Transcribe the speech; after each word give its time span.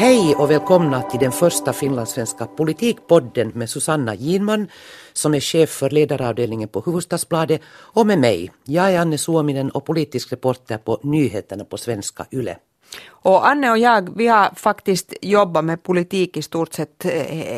Hej 0.00 0.34
och 0.34 0.50
välkomna 0.50 1.02
till 1.02 1.20
den 1.20 1.32
första 1.32 1.72
finlandssvenska 1.72 2.46
politikpodden 2.46 3.48
med 3.48 3.70
Susanna 3.70 4.14
Ginman 4.14 4.68
som 5.12 5.34
är 5.34 5.40
chef 5.40 5.70
för 5.70 5.90
ledaravdelningen 5.90 6.68
på 6.68 6.80
Hufvudstadsbladet 6.80 7.60
och 7.68 8.06
med 8.06 8.18
mig. 8.18 8.52
Jag 8.64 8.92
är 8.92 8.98
Anne 8.98 9.18
Suominen 9.18 9.70
och 9.70 9.84
politisk 9.84 10.32
reporter 10.32 10.78
på 10.78 11.00
nyheterna 11.02 11.64
på 11.64 11.76
svenska 11.76 12.26
YLE. 12.32 12.56
Och 13.08 13.48
Anne 13.48 13.70
och 13.70 13.78
jag, 13.78 14.16
vi 14.16 14.26
har 14.26 14.54
faktiskt 14.56 15.14
jobbat 15.22 15.64
med 15.64 15.82
politik 15.82 16.36
i 16.36 16.42
stort 16.42 16.72
sett 16.72 17.04
eh, 17.04 17.10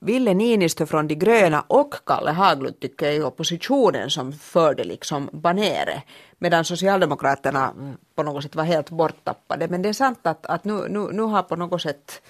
Ville 0.00 0.34
Niinistö 0.34 0.86
från 0.86 1.08
De 1.08 1.14
gröna 1.14 1.64
och 1.68 1.94
Kalle 2.06 2.30
Haglund 2.30 2.80
tycker 2.80 3.06
jag 3.06 3.14
i 3.14 3.22
oppositionen 3.22 4.10
som 4.10 4.32
förde 4.32 4.84
liksom 4.84 5.28
banere 5.32 6.02
medan 6.38 6.64
Socialdemokraterna 6.64 7.72
på 8.14 8.22
något 8.22 8.42
sätt 8.42 8.56
var 8.56 8.64
helt 8.64 8.90
borttappade. 8.90 9.68
Men 9.68 9.82
det 9.82 9.88
är 9.88 9.92
sant 9.92 10.18
att, 10.22 10.46
att 10.46 10.64
nu, 10.64 10.88
nu, 10.88 11.08
nu 11.12 11.22
har 11.22 11.42
på 11.42 11.56
något 11.56 11.82
sätt 11.82 12.22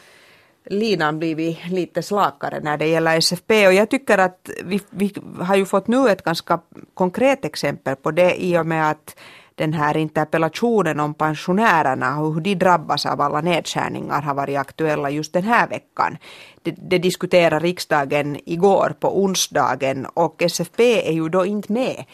linan 0.66 1.19
blivit 1.19 1.66
lite 1.70 2.02
slakare 2.02 2.60
när 2.60 2.76
det 2.78 2.86
gäller 2.86 3.19
SFP 3.19 3.66
och 3.66 3.72
jag 3.75 3.91
tycker 3.91 4.19
att 4.19 4.50
vi, 4.64 4.80
vi 4.91 5.14
har 5.41 5.56
ju 5.56 5.64
fått 5.64 5.88
nu 5.88 6.08
ett 6.08 6.22
ganska 6.22 6.60
konkret 6.94 7.44
exempel 7.44 7.97
på 7.97 8.10
det 8.10 8.42
i 8.44 8.58
och 8.58 8.66
med 8.66 8.91
att 8.91 9.16
den 9.54 9.72
här 9.72 9.97
interpellationen 9.97 11.00
om 11.00 11.14
pensionärerna 11.14 12.20
och 12.20 12.34
hur 12.34 12.41
de 12.41 12.54
drabbas 12.54 13.06
av 13.06 13.20
alla 13.20 13.41
nedskärningar 13.41 14.22
har 14.22 14.34
varit 14.34 14.58
aktuella 14.58 15.10
just 15.10 15.32
den 15.32 15.42
här 15.42 15.69
veckan. 15.69 16.19
Det, 16.62 16.70
det 16.70 16.98
diskuterar 16.98 17.60
riksdagen 17.60 18.36
igår 18.44 18.94
på 19.00 19.22
onsdagen 19.22 20.06
och 20.06 20.42
SFP 20.42 21.08
är 21.08 21.12
ju 21.12 21.28
då 21.28 21.46
inte 21.46 21.72
med 21.72 22.04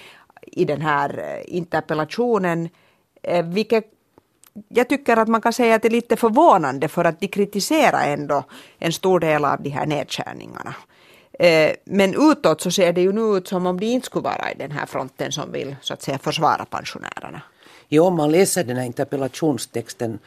i 0.43 0.65
den 0.65 0.81
här 0.81 1.43
interpellationen, 1.47 2.69
eh, 3.23 3.47
vilket 3.47 3.85
jag 4.69 4.89
tycker 4.89 5.17
att 5.17 5.29
man 5.29 5.41
kan 5.41 5.53
säga 5.53 5.75
att 5.75 5.83
det 5.83 5.89
är 5.89 5.91
lite 5.91 6.17
förvånande 6.17 6.89
för 6.89 7.05
att 7.05 7.21
de 7.21 7.29
kritiserar 7.29 8.13
ändå 8.13 8.45
en 8.79 8.93
stor 8.93 9.21
del 9.21 9.45
av 9.45 9.63
de 9.63 9.71
här 9.71 9.87
nedskärningarna. 9.87 10.75
Eh, 11.39 11.73
men 11.85 12.31
utåt 12.31 12.61
så 12.61 12.71
ser 12.71 12.93
det 12.93 13.01
ju 13.01 13.13
nu 13.13 13.37
ut 13.37 13.49
som 13.49 13.67
om 13.67 13.81
de 13.81 13.87
inte 13.87 14.07
skulle 14.07 14.23
vara 14.23 14.53
i 14.53 14.55
den 14.59 14.71
här 14.71 14.87
fronten 14.87 15.33
som 15.33 15.53
vill 15.53 15.77
så 15.81 15.95
att 15.95 16.03
säga 16.03 16.19
försvara 16.19 16.65
pensionärerna. 16.65 17.43
Jo, 17.89 18.05
om 18.05 18.17
man 18.17 18.33
läser 18.33 18.65
den 18.65 18.77
här 18.77 18.85
interpellationstexten 18.85 20.19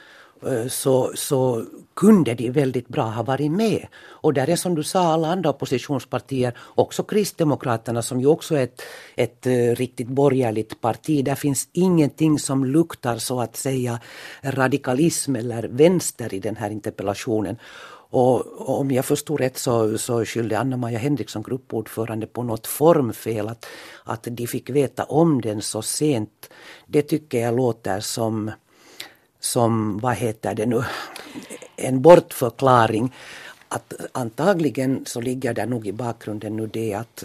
Eh, 0.48 0.68
så, 0.68 1.12
så 1.16 1.66
kunde 1.96 2.34
de 2.34 2.50
väldigt 2.50 2.88
bra 2.88 3.04
ha 3.04 3.24
varit 3.24 3.52
med. 3.52 3.88
Och 4.06 4.34
där 4.34 4.50
är 4.50 4.56
som 4.56 4.76
du 4.76 4.84
sa 4.84 5.14
alla 5.14 5.28
andra 5.28 5.50
oppositionspartier, 5.50 6.58
också 6.76 7.04
Kristdemokraterna 7.04 8.02
som 8.02 8.22
ju 8.22 8.28
också 8.28 8.56
är 8.56 8.64
ett, 8.64 8.82
ett 9.16 9.46
eh, 9.46 9.76
riktigt 9.76 10.08
borgerligt 10.08 10.82
parti. 10.82 11.26
Där 11.26 11.36
finns 11.36 11.70
ingenting 11.74 12.40
som 12.40 12.66
luktar 12.66 13.18
så 13.18 13.42
att 13.42 13.56
säga 13.56 14.00
radikalism 14.44 15.36
eller 15.36 15.64
vänster 15.64 16.34
i 16.34 16.40
den 16.40 16.56
här 16.56 16.70
interpellationen. 16.70 17.58
Och, 18.16 18.70
om 18.80 18.92
jag 18.92 19.06
förstod 19.06 19.40
rätt 19.40 19.58
så, 19.58 19.98
så 19.98 20.26
skyllde 20.26 20.60
Anna-Maja 20.60 21.00
Henriksson, 21.00 21.44
gruppordförande, 21.44 22.28
på 22.28 22.44
något 22.44 22.68
formfel, 22.68 23.48
att, 23.48 23.66
att 24.04 24.28
de 24.32 24.48
fick 24.48 24.70
veta 24.70 25.04
om 25.04 25.42
den 25.42 25.62
så 25.62 25.82
sent. 25.82 26.50
Det 26.88 27.02
tycker 27.02 27.38
jag 27.42 27.56
låter 27.56 28.00
som, 28.00 28.52
som 29.44 29.98
vad 29.98 30.16
heter 30.16 30.56
det 30.56 30.66
nu, 30.66 30.84
en 31.76 32.02
bortförklaring. 32.02 33.14
Att 33.68 33.94
antagligen 34.12 35.06
så 35.06 35.22
ligger 35.22 35.54
det 35.54 35.66
nog 35.66 35.88
i 35.88 35.92
bakgrunden 35.92 36.56
nu 36.56 36.68
det 36.68 36.94
att 36.94 37.24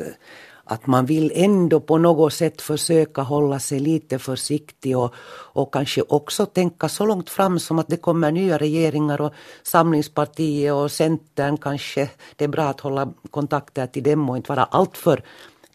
att 0.70 0.86
man 0.86 1.06
vill 1.06 1.32
ändå 1.34 1.80
på 1.80 1.98
något 1.98 2.32
sätt 2.32 2.62
försöka 2.62 3.22
hålla 3.22 3.58
sig 3.58 3.80
lite 3.80 4.18
försiktig 4.18 4.98
och, 4.98 5.14
och 5.54 5.72
kanske 5.72 6.02
också 6.02 6.46
tänka 6.46 6.88
så 6.88 7.06
långt 7.06 7.30
fram 7.30 7.58
som 7.58 7.78
att 7.78 7.88
det 7.88 7.96
kommer 7.96 8.30
nya 8.30 8.58
regeringar 8.58 9.20
och 9.20 9.32
Samlingspartiet 9.62 10.72
och 10.72 10.92
Centern 10.92 11.56
kanske. 11.56 12.10
Det 12.36 12.44
är 12.44 12.48
bra 12.48 12.64
att 12.64 12.80
hålla 12.80 13.12
kontakter 13.30 13.86
till 13.86 14.02
dem 14.02 14.30
och 14.30 14.36
inte 14.36 14.52
vara 14.52 14.64
alltför 14.64 15.22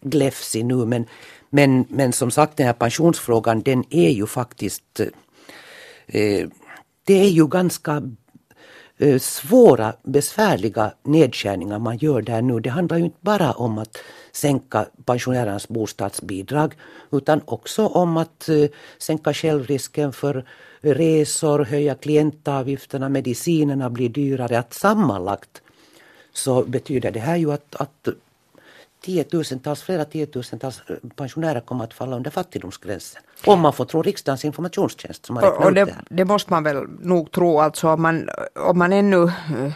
gläfsig 0.00 0.64
nu 0.64 0.74
men, 0.74 1.06
men, 1.50 1.84
men 1.88 2.12
som 2.12 2.30
sagt 2.30 2.56
den 2.56 2.66
här 2.66 2.72
pensionsfrågan 2.72 3.62
den 3.62 3.84
är 3.90 4.10
ju 4.10 4.26
faktiskt 4.26 5.00
Eh, 6.06 6.48
det 7.04 7.20
är 7.20 7.28
ju 7.28 7.46
ganska 7.46 8.02
eh, 8.98 9.18
svåra, 9.18 9.92
besvärliga 10.02 10.92
nedskärningar 11.02 11.78
man 11.78 11.96
gör 11.96 12.22
där 12.22 12.42
nu. 12.42 12.60
Det 12.60 12.70
handlar 12.70 12.96
ju 12.96 13.04
inte 13.04 13.18
bara 13.20 13.52
om 13.52 13.78
att 13.78 13.98
sänka 14.32 14.86
pensionärernas 15.04 15.68
bostadsbidrag 15.68 16.74
utan 17.12 17.40
också 17.44 17.86
om 17.86 18.16
att 18.16 18.48
eh, 18.48 18.66
sänka 18.98 19.34
självrisken 19.34 20.12
för 20.12 20.44
resor, 20.80 21.64
höja 21.64 21.94
klientavgifterna, 21.94 23.08
medicinerna 23.08 23.90
blir 23.90 24.08
dyrare. 24.08 24.58
Att 24.58 24.74
sammanlagt 24.74 25.62
så 26.32 26.62
betyder 26.62 27.10
det 27.10 27.20
här 27.20 27.36
ju 27.36 27.52
att, 27.52 27.74
att 27.74 28.08
tiotusentals, 29.04 29.82
flera 29.82 30.04
tiotusentals 30.04 30.82
eh, 30.88 30.96
pensionärer 31.16 31.60
kommer 31.60 31.84
att 31.84 31.94
falla 31.94 32.16
under 32.16 32.30
fattigdomsgränsen. 32.30 33.22
Om 33.46 33.60
man 33.60 33.72
får 33.72 33.84
tro 33.84 34.02
riksdagens 34.02 34.44
informationstjänst 34.44 35.26
som 35.26 35.36
har 35.36 35.50
och, 35.50 35.64
och 35.64 35.74
det, 35.74 35.84
det, 35.84 35.96
det 36.08 36.24
måste 36.24 36.52
man 36.52 36.64
väl 36.64 36.76
nog 37.00 37.30
tro 37.30 37.60
alltså 37.60 37.88
om 37.88 38.02
man, 38.02 38.28
om 38.54 38.78
man 38.78 38.92
ännu 38.92 39.22
eh, 39.24 39.72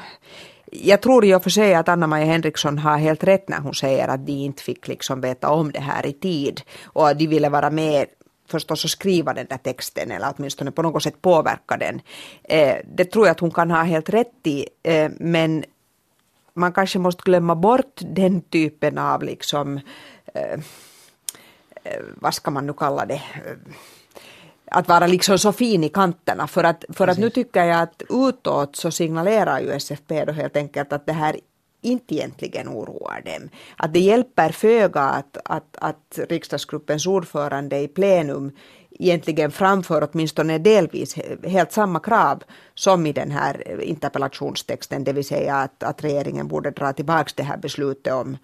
jag 0.72 1.00
tror 1.00 1.24
i 1.24 1.34
och 1.34 1.42
för 1.42 1.50
sig 1.50 1.74
att 1.74 1.88
Anna-Maja 1.88 2.24
Henriksson 2.24 2.78
har 2.78 2.98
helt 2.98 3.24
rätt 3.24 3.48
när 3.48 3.60
hon 3.60 3.74
säger 3.74 4.08
att 4.08 4.26
de 4.26 4.32
inte 4.32 4.62
fick 4.62 4.88
liksom 4.88 5.20
veta 5.20 5.50
om 5.50 5.72
det 5.72 5.80
här 5.80 6.06
i 6.06 6.12
tid 6.12 6.60
och 6.84 7.08
att 7.08 7.18
de 7.18 7.26
ville 7.26 7.48
vara 7.48 7.70
med 7.70 8.06
förstås 8.50 8.84
att 8.84 8.90
skriva 8.90 9.34
den 9.34 9.46
där 9.46 9.56
texten 9.56 10.10
eller 10.10 10.34
åtminstone 10.36 10.70
på 10.70 10.82
något 10.82 11.02
sätt 11.02 11.22
påverka 11.22 11.76
den. 11.76 12.00
Eh, 12.44 12.76
det 12.96 13.04
tror 13.04 13.26
jag 13.26 13.32
att 13.32 13.40
hon 13.40 13.50
kan 13.50 13.70
ha 13.70 13.82
helt 13.82 14.10
rätt 14.10 14.46
i 14.46 14.66
men 15.18 15.64
man 16.58 16.72
kanske 16.72 16.98
måste 16.98 17.22
glömma 17.22 17.54
bort 17.54 18.00
den 18.00 18.40
typen 18.40 18.98
av 18.98 19.22
liksom, 19.22 19.80
eh, 20.34 20.60
eh, 21.84 22.02
vad 22.14 22.34
ska 22.34 22.50
man 22.50 22.66
nu 22.66 22.72
kalla 22.72 23.06
det, 23.06 23.22
att 24.70 24.88
vara 24.88 25.06
liksom 25.06 25.38
så 25.38 25.52
fin 25.52 25.84
i 25.84 25.88
kanterna. 25.88 26.46
För 26.46 26.64
att, 26.64 26.84
för 26.88 27.08
att 27.08 27.18
nu 27.18 27.30
tycker 27.30 27.64
jag 27.64 27.82
att 27.82 28.02
utåt 28.10 28.76
så 28.76 28.90
signalerar 28.90 29.60
ju 29.60 29.70
SFP 29.70 30.24
då 30.24 30.32
helt 30.32 30.56
enkelt 30.56 30.92
att 30.92 31.06
det 31.06 31.12
här 31.12 31.36
inte 31.80 32.14
egentligen 32.14 32.68
oroar 32.68 33.22
dem. 33.24 33.48
Att 33.76 33.92
det 33.92 34.00
hjälper 34.00 34.52
föga 34.52 35.00
att, 35.00 35.36
att, 35.44 35.76
att 35.80 36.18
riksdagsgruppens 36.28 37.06
ordförande 37.06 37.78
i 37.78 37.88
plenum 37.88 38.52
egentligen 38.90 39.50
framför 39.50 40.08
åtminstone 40.12 40.58
delvis 40.58 41.18
helt 41.44 41.72
samma 41.72 42.00
krav 42.00 42.42
som 42.74 43.06
i 43.06 43.12
den 43.12 43.30
här 43.30 43.80
interpellationstexten, 43.82 45.04
det 45.04 45.12
vill 45.12 45.24
säga 45.24 45.56
att, 45.56 45.82
att 45.82 46.04
regeringen 46.04 46.48
borde 46.48 46.70
dra 46.70 46.92
tillbaka 46.92 47.32
det 47.36 47.42
här 47.42 47.56
beslutet 47.56 48.12
om, 48.12 48.36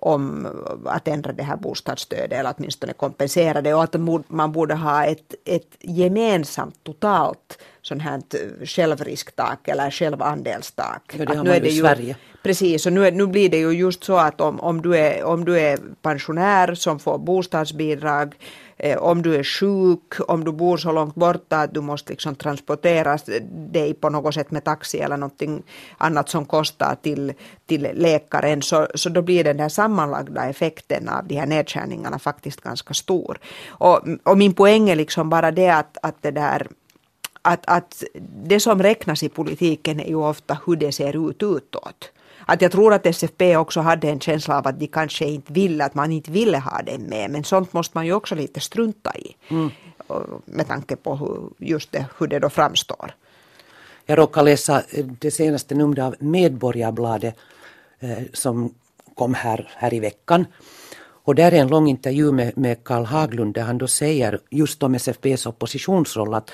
om 0.00 0.48
att 0.86 1.08
ändra 1.08 1.32
det 1.32 1.42
här 1.42 1.56
bostadsstödet 1.56 2.32
eller 2.32 2.54
åtminstone 2.58 2.92
kompensera 2.92 3.62
det 3.62 3.74
och 3.74 3.82
att 3.82 3.96
man 4.28 4.52
borde 4.52 4.74
ha 4.74 5.04
ett, 5.04 5.34
ett 5.44 5.76
gemensamt 5.80 6.84
totalt 6.84 7.58
sånt 7.82 8.02
här 8.02 8.20
självrisktak 8.64 9.68
eller 9.68 9.90
självandelstak. 9.90 11.14
Ja, 11.18 11.24
det 11.24 11.36
har 11.36 11.44
man 11.44 11.54
ju 11.54 11.68
i 11.68 11.78
Sverige. 11.78 12.16
Precis, 12.42 12.86
och 12.86 12.92
nu, 12.92 13.10
nu 13.10 13.26
blir 13.26 13.48
det 13.48 13.58
ju 13.58 13.70
just 13.70 14.04
så 14.04 14.16
att 14.16 14.40
om, 14.40 14.60
om, 14.60 14.82
du 14.82 14.96
är, 14.96 15.24
om 15.24 15.44
du 15.44 15.60
är 15.60 15.78
pensionär 16.02 16.74
som 16.74 16.98
får 16.98 17.18
bostadsbidrag 17.18 18.34
Eh, 18.78 18.98
om 18.98 19.22
du 19.22 19.34
är 19.34 19.44
sjuk, 19.44 20.14
om 20.28 20.44
du 20.44 20.52
bor 20.52 20.76
så 20.76 20.92
långt 20.92 21.14
borta 21.14 21.56
att 21.56 21.74
du 21.74 21.80
måste 21.80 22.12
liksom 22.12 22.34
transportera 22.34 23.18
dig 23.50 23.94
på 23.94 24.10
något 24.10 24.34
sätt 24.34 24.50
med 24.50 24.64
taxi 24.64 24.98
eller 24.98 25.16
någonting 25.16 25.62
annat 25.98 26.28
som 26.28 26.44
kostar 26.44 26.96
till, 27.02 27.32
till 27.66 27.88
läkaren, 27.94 28.62
så, 28.62 28.86
så 28.94 29.08
då 29.08 29.22
blir 29.22 29.44
den 29.44 29.56
där 29.56 29.68
sammanlagda 29.68 30.48
effekten 30.48 31.08
av 31.08 31.26
de 31.26 31.34
här 31.34 31.46
nedskärningarna 31.46 32.18
faktiskt 32.18 32.60
ganska 32.60 32.94
stor. 32.94 33.38
Och, 33.68 34.00
och 34.22 34.38
min 34.38 34.54
poäng 34.54 34.90
är 34.90 34.96
liksom 34.96 35.30
bara 35.30 35.50
det 35.50 35.70
att, 35.70 35.98
att 36.02 36.22
det 36.22 36.30
där 36.30 36.66
att, 37.42 37.64
att 37.66 38.04
det 38.46 38.60
som 38.60 38.82
räknas 38.82 39.22
i 39.22 39.28
politiken 39.28 40.00
är 40.00 40.08
ju 40.08 40.16
ofta 40.16 40.58
hur 40.66 40.76
det 40.76 40.92
ser 40.92 41.30
ut 41.30 41.42
utåt 41.42 42.12
att 42.50 42.62
jag 42.62 42.72
tror 42.72 42.94
att 42.94 43.06
SFP 43.06 43.56
också 43.56 43.80
hade 43.80 44.08
en 44.08 44.20
känsla 44.20 44.58
av 44.58 44.66
att 44.66 44.80
de 44.80 44.86
kanske 44.86 45.24
inte 45.24 45.52
ville, 45.52 45.84
att 45.84 45.94
man 45.94 46.12
inte 46.12 46.30
ville 46.30 46.58
ha 46.58 46.82
dem 46.82 47.02
med. 47.02 47.30
Men 47.30 47.44
sånt 47.44 47.72
måste 47.72 47.96
man 47.96 48.06
ju 48.06 48.12
också 48.12 48.34
lite 48.34 48.60
strunta 48.60 49.16
i. 49.16 49.36
Mm. 49.48 49.70
Med 50.44 50.68
tanke 50.68 50.96
på 50.96 51.16
hur, 51.16 51.66
just 51.68 51.92
det, 51.92 52.06
hur 52.18 52.26
det 52.26 52.38
då 52.38 52.50
framstår. 52.50 53.14
Jag 54.06 54.18
råkade 54.18 54.44
läsa 54.44 54.82
det 55.20 55.30
senaste 55.30 55.74
numret 55.74 56.04
av 56.04 56.14
Medborgarbladet 56.18 57.34
eh, 58.00 58.18
som 58.32 58.74
kom 59.14 59.34
här, 59.34 59.70
här 59.76 59.94
i 59.94 60.00
veckan. 60.00 60.46
Och 61.24 61.34
där 61.34 61.52
är 61.52 61.60
en 61.60 61.68
lång 61.68 61.88
intervju 61.88 62.32
med, 62.32 62.58
med 62.58 62.84
Karl 62.84 63.04
Haglund 63.04 63.54
där 63.54 63.62
han 63.62 63.78
då 63.78 63.86
säger 63.86 64.40
just 64.50 64.82
om 64.82 64.94
SFPs 64.94 65.46
oppositionsroll 65.46 66.34
att 66.34 66.50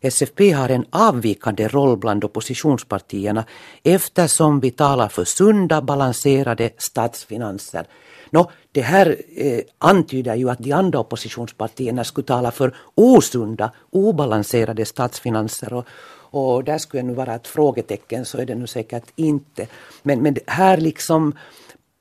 SFP 0.00 0.50
har 0.50 0.68
en 0.68 0.84
avvikande 0.90 1.68
roll 1.68 1.96
bland 1.96 2.24
oppositionspartierna 2.24 3.44
eftersom 3.82 4.60
vi 4.60 4.70
talar 4.70 5.08
för 5.08 5.24
sunda, 5.24 5.82
balanserade 5.82 6.70
statsfinanser. 6.78 7.86
Nå, 8.30 8.50
det 8.72 8.80
här 8.80 9.16
eh, 9.36 9.60
antyder 9.78 10.34
ju 10.34 10.50
att 10.50 10.58
de 10.58 10.72
andra 10.72 10.98
oppositionspartierna 10.98 12.04
skulle 12.04 12.26
tala 12.26 12.50
för 12.50 12.76
osunda, 12.94 13.72
obalanserade 13.90 14.84
statsfinanser. 14.84 15.72
Och, 15.72 15.86
och 16.12 16.64
där 16.64 16.78
skulle 16.78 17.02
nu 17.02 17.14
vara 17.14 17.34
ett 17.34 17.46
frågetecken, 17.46 18.24
så 18.24 18.38
är 18.38 18.46
det 18.46 18.54
nu 18.54 18.66
säkert 18.66 19.12
inte. 19.16 19.66
Men, 20.02 20.22
men 20.22 20.36
här 20.46 20.76
liksom 20.76 21.32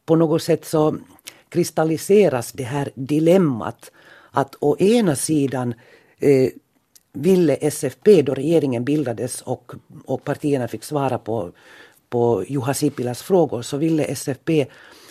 på 0.06 0.16
något 0.16 0.44
sätt 0.44 0.66
så 0.66 0.98
kristalliseras 1.50 2.52
det 2.52 2.64
här 2.64 2.90
dilemmat 2.96 3.92
att 4.32 4.56
å 4.60 4.78
ena 4.78 5.16
sidan 5.16 5.74
eh, 6.20 6.50
ville 7.14 7.56
SFP 7.56 8.22
då 8.22 8.34
regeringen 8.34 8.86
bildades 8.86 9.42
och, 9.42 9.72
och 10.06 10.24
partierna 10.24 10.68
fick 10.68 10.84
svara 10.84 11.18
på, 11.18 11.52
på 12.10 12.44
Juha 12.48 12.74
Sipilas 12.74 13.22
frågor 13.22 13.62
så 13.62 13.78
ville 13.78 14.04
SFP 14.04 14.66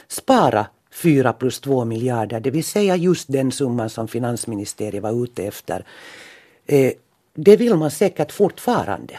spara 0.09 0.67
4 0.91 1.33
plus 1.33 1.61
2 1.61 1.85
miljarder, 1.85 2.41
det 2.41 2.51
vill 2.51 2.65
säga 2.65 2.97
just 2.97 3.33
den 3.33 3.53
summan 3.53 3.91
som 3.91 4.09
finansministeriet 4.09 5.03
var 5.03 5.25
ute 5.25 5.45
efter. 5.45 5.85
Eh, 6.67 6.93
det 7.35 7.57
vill 7.57 7.75
man 7.75 7.91
säkert 7.91 8.33
fortfarande. 8.33 9.19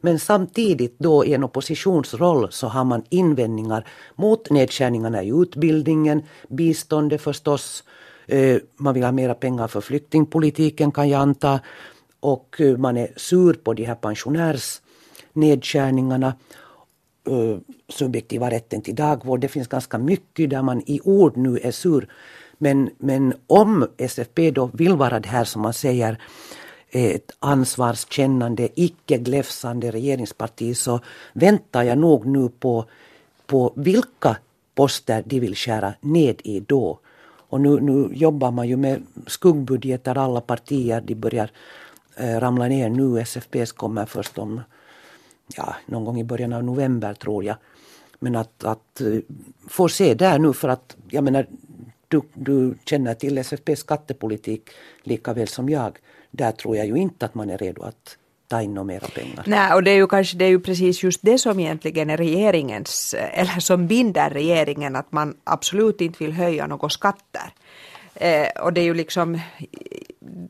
Men 0.00 0.18
samtidigt 0.18 0.94
då 0.98 1.24
i 1.24 1.34
en 1.34 1.44
oppositionsroll 1.44 2.52
så 2.52 2.66
har 2.66 2.84
man 2.84 3.02
invändningar 3.08 3.86
mot 4.14 4.50
nedskärningarna 4.50 5.22
i 5.22 5.28
utbildningen, 5.28 6.22
biståndet 6.48 7.20
förstås, 7.22 7.84
eh, 8.26 8.56
man 8.76 8.94
vill 8.94 9.04
ha 9.04 9.12
mera 9.12 9.34
pengar 9.34 9.68
för 9.68 9.80
flyktingpolitiken 9.80 10.92
kan 10.92 11.08
jag 11.08 11.20
anta 11.20 11.60
och 12.20 12.60
eh, 12.60 12.76
man 12.76 12.96
är 12.96 13.12
sur 13.16 13.54
på 13.54 13.74
de 13.74 13.84
här 13.84 13.94
pensionärsnedskärningarna 13.94 16.34
eh, 17.26 17.56
subjektiva 17.88 18.50
rätten 18.50 18.82
till 18.82 18.94
dagvård. 18.94 19.40
Det 19.40 19.48
finns 19.48 19.68
ganska 19.68 19.98
mycket 19.98 20.50
där 20.50 20.62
man 20.62 20.82
i 20.86 21.00
ord 21.04 21.36
nu 21.36 21.58
är 21.58 21.70
sur. 21.70 22.08
Men, 22.58 22.90
men 22.98 23.34
om 23.46 23.88
SFP 23.96 24.50
då 24.50 24.70
vill 24.72 24.96
vara 24.96 25.20
det 25.20 25.28
här 25.28 25.44
som 25.44 25.62
man 25.62 25.72
säger 25.72 26.18
eh, 26.90 27.04
ett 27.04 27.30
ansvarskännande, 27.38 28.68
icke 28.74 29.18
gläfsande 29.18 29.90
regeringsparti 29.90 30.74
så 30.74 31.00
väntar 31.32 31.82
jag 31.82 31.98
nog 31.98 32.26
nu 32.26 32.48
på, 32.48 32.84
på 33.46 33.72
vilka 33.76 34.36
poster 34.74 35.22
de 35.26 35.40
vill 35.40 35.56
skära 35.56 35.94
ned 36.00 36.40
i 36.44 36.60
då. 36.60 36.98
Och 37.50 37.60
nu, 37.60 37.80
nu 37.80 38.08
jobbar 38.12 38.50
man 38.50 38.68
ju 38.68 38.76
med 38.76 39.02
skuggbudgetar, 39.26 40.18
alla 40.18 40.40
partier, 40.40 41.00
de 41.00 41.14
börjar 41.14 41.50
Eh, 42.16 42.40
ramla 42.40 42.68
ner 42.68 42.88
nu. 42.88 43.20
SFPs 43.20 43.72
kommer 43.72 44.06
först 44.06 44.38
om 44.38 44.60
ja, 45.56 45.74
någon 45.86 46.04
gång 46.04 46.20
i 46.20 46.24
början 46.24 46.52
av 46.52 46.64
november 46.64 47.14
tror 47.14 47.44
jag. 47.44 47.56
Men 48.18 48.36
att, 48.36 48.64
att 48.64 49.00
eh, 49.00 49.06
få 49.68 49.88
se 49.88 50.14
där 50.14 50.38
nu 50.38 50.52
för 50.52 50.68
att 50.68 50.96
jag 51.10 51.24
menar 51.24 51.46
du, 52.08 52.22
du 52.34 52.74
känner 52.84 53.14
till 53.14 53.38
SFPs 53.38 53.80
skattepolitik 53.80 54.70
lika 55.02 55.32
väl 55.32 55.48
som 55.48 55.68
jag. 55.68 55.98
Där 56.30 56.52
tror 56.52 56.76
jag 56.76 56.86
ju 56.86 56.96
inte 56.96 57.26
att 57.26 57.34
man 57.34 57.50
är 57.50 57.58
redo 57.58 57.82
att 57.82 58.16
ta 58.48 58.62
in 58.62 58.86
mera 58.86 59.06
pengar. 59.06 59.44
Nej, 59.46 59.74
och 59.74 59.82
det 59.82 59.90
är 59.90 59.94
ju 59.94 60.06
kanske 60.06 60.36
det 60.36 60.44
är 60.44 60.48
ju 60.48 60.60
precis 60.60 61.02
just 61.02 61.20
det 61.22 61.38
som 61.38 61.60
egentligen 61.60 62.10
är 62.10 62.16
regeringens, 62.16 63.14
eller 63.32 63.60
som 63.60 63.86
binder 63.86 64.30
regeringen, 64.30 64.96
att 64.96 65.12
man 65.12 65.36
absolut 65.44 66.00
inte 66.00 66.24
vill 66.24 66.32
höja 66.32 66.66
några 66.66 66.88
skatter. 66.88 67.52
Eh, 68.14 68.48
och 68.62 68.72
det 68.72 68.80
är 68.80 68.84
ju 68.84 68.94
liksom 68.94 69.40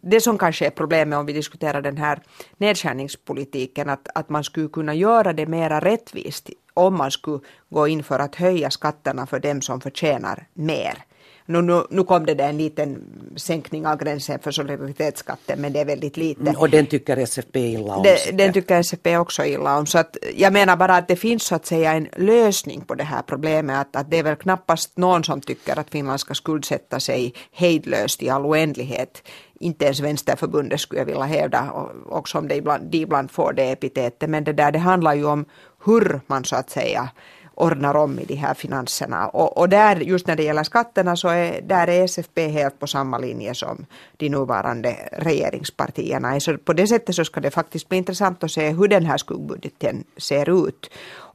det 0.02 0.20
som 0.20 0.38
kanske 0.38 0.66
är 0.66 0.70
problemet 0.70 1.18
om 1.18 1.26
vi 1.26 1.32
diskuterar 1.32 1.82
den 1.82 1.96
här 1.96 2.22
nedskärningspolitiken, 2.58 3.88
att, 3.88 4.08
att 4.14 4.28
man 4.28 4.44
skulle 4.44 4.68
kunna 4.68 4.94
göra 4.94 5.32
det 5.32 5.46
mera 5.46 5.80
rättvist 5.80 6.50
om 6.74 6.96
man 6.96 7.10
skulle 7.10 7.40
gå 7.68 7.88
in 7.88 8.02
för 8.02 8.18
att 8.18 8.34
höja 8.34 8.70
skatterna 8.70 9.26
för 9.26 9.40
dem 9.40 9.62
som 9.62 9.80
förtjänar 9.80 10.46
mer. 10.54 11.04
Nu, 11.46 11.62
nu, 11.62 11.82
nu 11.90 12.04
kom 12.04 12.26
det 12.26 12.34
där 12.34 12.48
en 12.48 12.58
liten 12.58 13.04
sänkning 13.36 13.86
av 13.86 13.98
gränsen 13.98 14.38
för 14.38 14.50
solidaritetsskatten 14.50 15.60
men 15.60 15.72
det 15.72 15.80
är 15.80 15.84
väldigt 15.84 16.16
lite. 16.16 16.40
Mm, 16.40 16.54
och 16.56 16.70
den 16.70 16.86
tycker 16.86 17.16
SFP 17.16 17.60
illa 17.60 17.96
om? 17.96 18.02
Det, 18.02 18.38
den 18.38 18.52
tycker 18.52 18.80
SFP 18.80 19.16
också 19.16 19.44
illa 19.44 19.78
om. 19.78 19.86
Så 19.86 19.98
att, 19.98 20.16
jag 20.34 20.52
menar 20.52 20.76
bara 20.76 20.96
att 20.96 21.08
det 21.08 21.16
finns 21.16 21.42
så 21.42 21.54
att 21.54 21.66
säga 21.66 21.92
en 21.92 22.08
lösning 22.16 22.80
på 22.80 22.94
det 22.94 23.04
här 23.04 23.22
problemet. 23.22 23.80
Att, 23.80 23.96
att 23.96 24.10
det 24.10 24.18
är 24.18 24.22
väl 24.22 24.36
knappast 24.36 24.96
någon 24.96 25.24
som 25.24 25.40
tycker 25.40 25.78
att 25.78 25.90
Finland 25.90 26.20
ska 26.20 26.34
skuldsätta 26.34 27.00
sig 27.00 27.34
hejdlöst 27.52 28.22
i 28.22 28.30
all 28.30 28.46
oändlighet. 28.46 29.22
Inte 29.60 29.84
ens 29.84 30.00
Vänsterförbundet 30.00 30.80
skulle 30.80 31.00
jag 31.00 31.06
vilja 31.06 31.22
hävda, 31.22 31.88
också 32.06 32.38
om 32.38 32.48
det 32.48 32.54
ibland, 32.54 32.90
de 32.90 32.98
ibland 32.98 33.30
får 33.30 33.52
det 33.52 33.70
epitetet. 33.70 34.30
Men 34.30 34.44
det 34.44 34.52
där 34.52 34.72
det 34.72 34.78
handlar 34.78 35.14
ju 35.14 35.24
om 35.24 35.44
hur 35.84 36.20
man 36.26 36.44
så 36.44 36.56
att 36.56 36.70
säga 36.70 37.10
ordnar 37.60 37.94
om 37.94 38.18
i 38.18 38.24
de 38.24 38.34
här 38.34 38.54
finanserna. 38.54 39.28
Och, 39.28 39.58
och 39.58 39.68
där, 39.68 39.96
just 39.96 40.26
när 40.26 40.36
det 40.36 40.42
gäller 40.42 40.64
skatterna 40.64 41.16
så 41.16 41.28
är, 41.28 41.60
där 41.60 41.88
är 41.88 42.04
SFP 42.04 42.48
helt 42.48 42.78
på 42.78 42.86
samma 42.86 43.18
linje 43.18 43.54
som 43.54 43.86
de 44.16 44.28
nuvarande 44.28 44.96
regeringspartierna. 45.12 46.40
Så 46.40 46.58
på 46.58 46.72
det 46.72 46.86
sättet 46.86 47.14
så 47.14 47.24
ska 47.24 47.40
det 47.40 47.50
faktiskt 47.50 47.88
bli 47.88 47.98
intressant 47.98 48.44
att 48.44 48.50
se 48.50 48.70
hur 48.70 48.88
den 48.88 49.06
här 49.06 49.16
skuggbudgeten 49.16 50.04
ser 50.16 50.68
ut. 50.68 50.90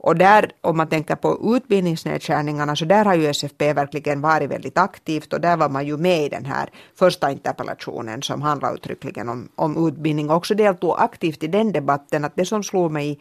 Och 0.05 0.15
där, 0.15 0.51
om 0.61 0.77
man 0.77 0.87
tänker 0.87 1.15
på 1.15 1.55
utbildningsnedskärningarna, 1.55 2.75
så 2.75 2.85
där 2.85 3.05
har 3.05 3.15
ju 3.15 3.27
SFP 3.27 3.73
verkligen 3.73 4.21
varit 4.21 4.51
väldigt 4.51 4.77
aktivt 4.77 5.33
och 5.33 5.41
där 5.41 5.57
var 5.57 5.69
man 5.69 5.85
ju 5.85 5.97
med 5.97 6.25
i 6.25 6.29
den 6.29 6.45
här 6.45 6.69
första 6.95 7.31
interpellationen 7.31 8.21
som 8.21 8.41
handlar 8.41 8.73
uttryckligen 8.73 9.29
om, 9.29 9.49
om 9.55 9.87
utbildning 9.87 10.29
och 10.29 10.35
också 10.35 10.55
deltog 10.55 10.95
aktivt 10.97 11.43
i 11.43 11.47
den 11.47 11.71
debatten. 11.71 12.25
Att 12.25 12.35
det 12.35 12.45
som 12.45 12.63
slog 12.63 12.91
mig 12.91 13.09
i, 13.09 13.19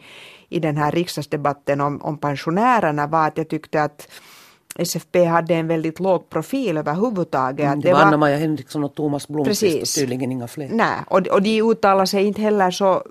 i 0.49 0.59
den 0.59 0.77
här 0.77 0.91
riksdagsdebatten 0.91 1.81
om, 1.81 2.01
om 2.01 2.17
pensionärerna 2.17 3.07
var 3.07 3.27
att 3.27 3.37
jag 3.37 3.49
tyckte 3.49 3.83
att 3.83 4.07
SFP 4.75 5.25
hade 5.25 5.55
en 5.55 5.67
väldigt 5.67 5.99
låg 5.99 6.29
profil 6.29 6.77
överhuvudtaget. 6.77 7.65
Mm, 7.65 7.81
det, 7.81 7.93
var 7.93 8.01
Anna-Maja 8.01 8.37
Henriksson 8.37 8.83
och 8.83 8.95
Thomas 8.95 9.27
Blomqvist 9.27 9.61
Precis. 9.61 9.97
och 9.97 10.01
tydligen 10.01 10.31
inga 10.31 10.47
fler. 10.47 10.69
Nej, 10.71 10.97
och, 11.07 11.27
och 11.27 11.41
de 11.41 11.61
uttalar 11.61 12.05
sig 12.05 12.25
inte 12.25 12.41
heller 12.41 12.71
så 12.71 13.03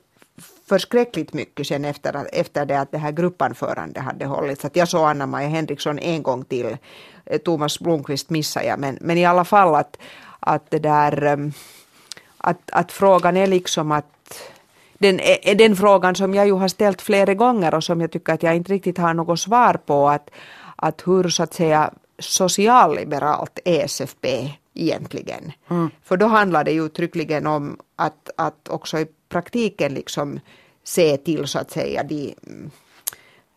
förskräckligt 0.69 1.33
mycket 1.33 1.67
sen 1.67 1.85
efter, 1.85 2.27
efter 2.33 2.67
det 2.67 2.81
att 2.81 2.93
det 2.93 2.99
här 2.99 3.13
gruppanförandet 3.13 4.03
hade 4.03 4.27
hållits. 4.27 4.65
Att 4.65 4.77
jag 4.77 4.89
såg 4.89 5.05
Anna-Maja 5.05 5.49
Henriksson 5.49 5.99
en 5.99 6.23
gång 6.23 6.45
till. 6.45 6.77
Eh, 7.27 7.39
Thomas 7.39 7.81
Blomqvist 7.81 8.31
missade 8.31 8.67
jag, 8.67 8.79
men, 8.79 8.99
men 9.01 9.19
i 9.19 9.25
alla 9.25 9.45
fall 9.45 9.75
att, 9.75 9.99
att 10.41 10.71
det 10.71 10.79
där 10.79 11.25
eh, 11.25 11.37
att, 12.39 12.71
att 12.73 12.93
frågan 12.93 13.37
är 13.37 13.47
liksom 13.47 13.93
att 13.93 14.05
den, 14.99 15.21
är 15.21 15.55
den 15.55 15.77
frågan 15.77 16.15
som 16.15 16.35
jag 16.35 16.47
ju 16.47 16.53
har 16.53 16.69
ställt 16.69 17.03
flera 17.03 17.35
gånger 17.35 17.75
och 17.75 17.85
som 17.85 18.01
jag 18.01 18.13
tycker 18.13 18.33
att 18.33 18.43
jag 18.43 18.57
inte 18.57 18.73
riktigt 18.73 18.99
har 18.99 19.15
något 19.15 19.41
svar 19.41 19.75
på. 19.87 20.09
Att, 20.09 20.31
att 20.77 21.03
hur 21.07 21.29
så 21.29 21.43
att 21.43 21.55
säga 21.55 21.91
socialliberalt 22.19 23.59
är 23.65 23.85
SFP 23.85 24.51
egentligen. 24.75 25.53
Mm. 25.71 25.91
För 26.03 26.17
då 26.17 26.27
handlar 26.27 26.65
det 26.65 26.73
ju 26.73 26.87
uttryckligen 26.87 27.47
om 27.47 27.79
att, 27.97 28.31
att 28.37 28.69
också 28.69 28.99
i 28.99 29.07
praktiken 29.29 29.95
liksom 29.95 30.41
se 30.85 31.17
till 31.17 31.47
så 31.47 31.59
att 31.59 31.71
säga 31.71 32.03
de 32.03 32.35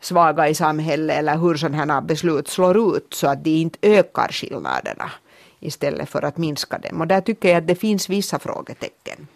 svaga 0.02 0.50
i 0.50 0.56
samhället 0.56 1.18
eller 1.18 1.38
hur 1.38 1.56
sådana 1.56 1.94
här 1.94 2.02
beslut 2.02 2.48
slår 2.48 2.98
ut 2.98 3.14
så 3.14 3.28
att 3.28 3.44
de 3.44 3.50
inte 3.50 3.80
ökar 3.82 4.28
skillnaderna 4.32 5.12
istället 5.60 6.10
för 6.10 6.22
att 6.22 6.38
minska 6.38 6.78
dem. 6.78 7.02
Och 7.02 7.08
där 7.08 7.22
tycker 7.22 7.50
jag 7.50 7.58
att 7.58 7.68
det 7.68 7.76
finns 7.76 8.10
vissa 8.10 8.40
frågetecken. 8.40 9.28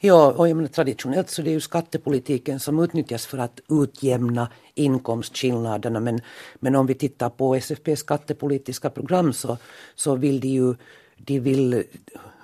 Ja, 0.00 0.32
och 0.32 0.48
jag 0.48 0.56
menar, 0.56 0.68
traditionellt 0.68 1.30
så 1.30 1.42
det 1.42 1.50
är 1.50 1.52
ju 1.52 1.60
skattepolitiken 1.60 2.60
som 2.60 2.78
utnyttjas 2.78 3.26
för 3.26 3.38
att 3.38 3.60
utjämna 3.68 4.48
inkomstskillnaderna. 4.74 6.00
Men, 6.00 6.20
men 6.60 6.76
om 6.76 6.86
vi 6.86 6.94
tittar 6.94 7.30
på 7.30 7.54
SFPs 7.54 8.00
skattepolitiska 8.00 8.90
program 8.90 9.32
så, 9.32 9.58
så 9.94 10.16
vill 10.16 10.40
de 10.40 10.48
ju 10.48 10.74
de 11.18 11.40
vill 11.40 11.84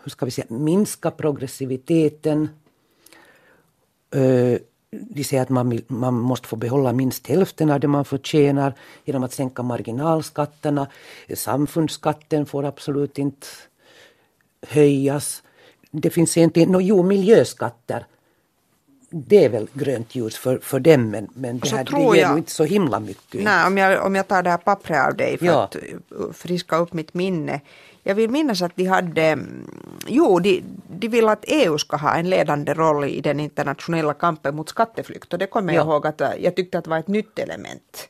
hur 0.02 0.10
ska 0.10 0.24
vi 0.24 0.30
säga, 0.30 0.46
minska 0.50 1.10
progressiviteten. 1.10 2.48
De 4.90 5.24
säger 5.24 5.42
att 5.42 5.48
man, 5.48 5.80
man 5.86 6.14
måste 6.14 6.48
få 6.48 6.56
behålla 6.56 6.92
minst 6.92 7.26
hälften 7.26 7.70
av 7.70 7.80
det 7.80 7.88
man 7.88 8.04
förtjänar 8.04 8.74
genom 9.04 9.22
att 9.22 9.32
sänka 9.32 9.62
marginalskatterna. 9.62 10.88
Samfundsskatten 11.34 12.46
får 12.46 12.64
absolut 12.64 13.18
inte 13.18 13.46
höjas 14.62 15.42
det 16.00 16.10
finns 16.10 16.36
egentligen, 16.36 16.72
no, 16.72 16.80
jo 16.80 17.02
miljöskatter 17.02 18.06
det 19.10 19.44
är 19.44 19.48
väl 19.48 19.68
grönt 19.72 20.14
ljus 20.14 20.36
för, 20.36 20.58
för 20.58 20.80
dem 20.80 21.10
men, 21.10 21.28
men 21.34 21.58
det, 21.58 21.68
här, 21.68 21.84
det 21.84 22.16
ger 22.16 22.30
ju 22.30 22.38
inte 22.38 22.50
så 22.50 22.64
himla 22.64 23.00
mycket. 23.00 23.44
Nej, 23.44 23.66
om 23.66 23.78
jag, 23.78 24.06
om 24.06 24.14
jag 24.14 24.28
tar 24.28 24.42
det 24.42 24.50
här 24.50 24.56
pappret 24.58 25.06
av 25.06 25.16
dig 25.16 25.38
för 25.38 25.46
ja. 25.46 25.62
att 25.62 25.76
friska 26.32 26.76
upp 26.76 26.92
mitt 26.92 27.14
minne. 27.14 27.60
Jag 28.06 28.14
vill 28.14 28.30
minnas 28.30 28.62
att 28.62 28.76
de 28.76 28.84
hade, 28.84 29.38
jo 30.06 30.38
de, 30.40 30.62
de 30.88 31.08
vill 31.08 31.28
att 31.28 31.44
EU 31.48 31.78
ska 31.78 31.96
ha 31.96 32.14
en 32.14 32.30
ledande 32.30 32.74
roll 32.74 33.04
i 33.04 33.20
den 33.20 33.40
internationella 33.40 34.14
kampen 34.14 34.56
mot 34.56 34.68
skatteflykt 34.68 35.32
och 35.32 35.38
det 35.38 35.46
kommer 35.46 35.72
ja. 35.72 35.80
jag 35.80 35.86
ihåg 35.86 36.06
att 36.06 36.22
jag 36.38 36.56
tyckte 36.56 36.78
att 36.78 36.84
det 36.84 36.90
var 36.90 36.98
ett 36.98 37.08
nytt 37.08 37.38
element 37.38 38.08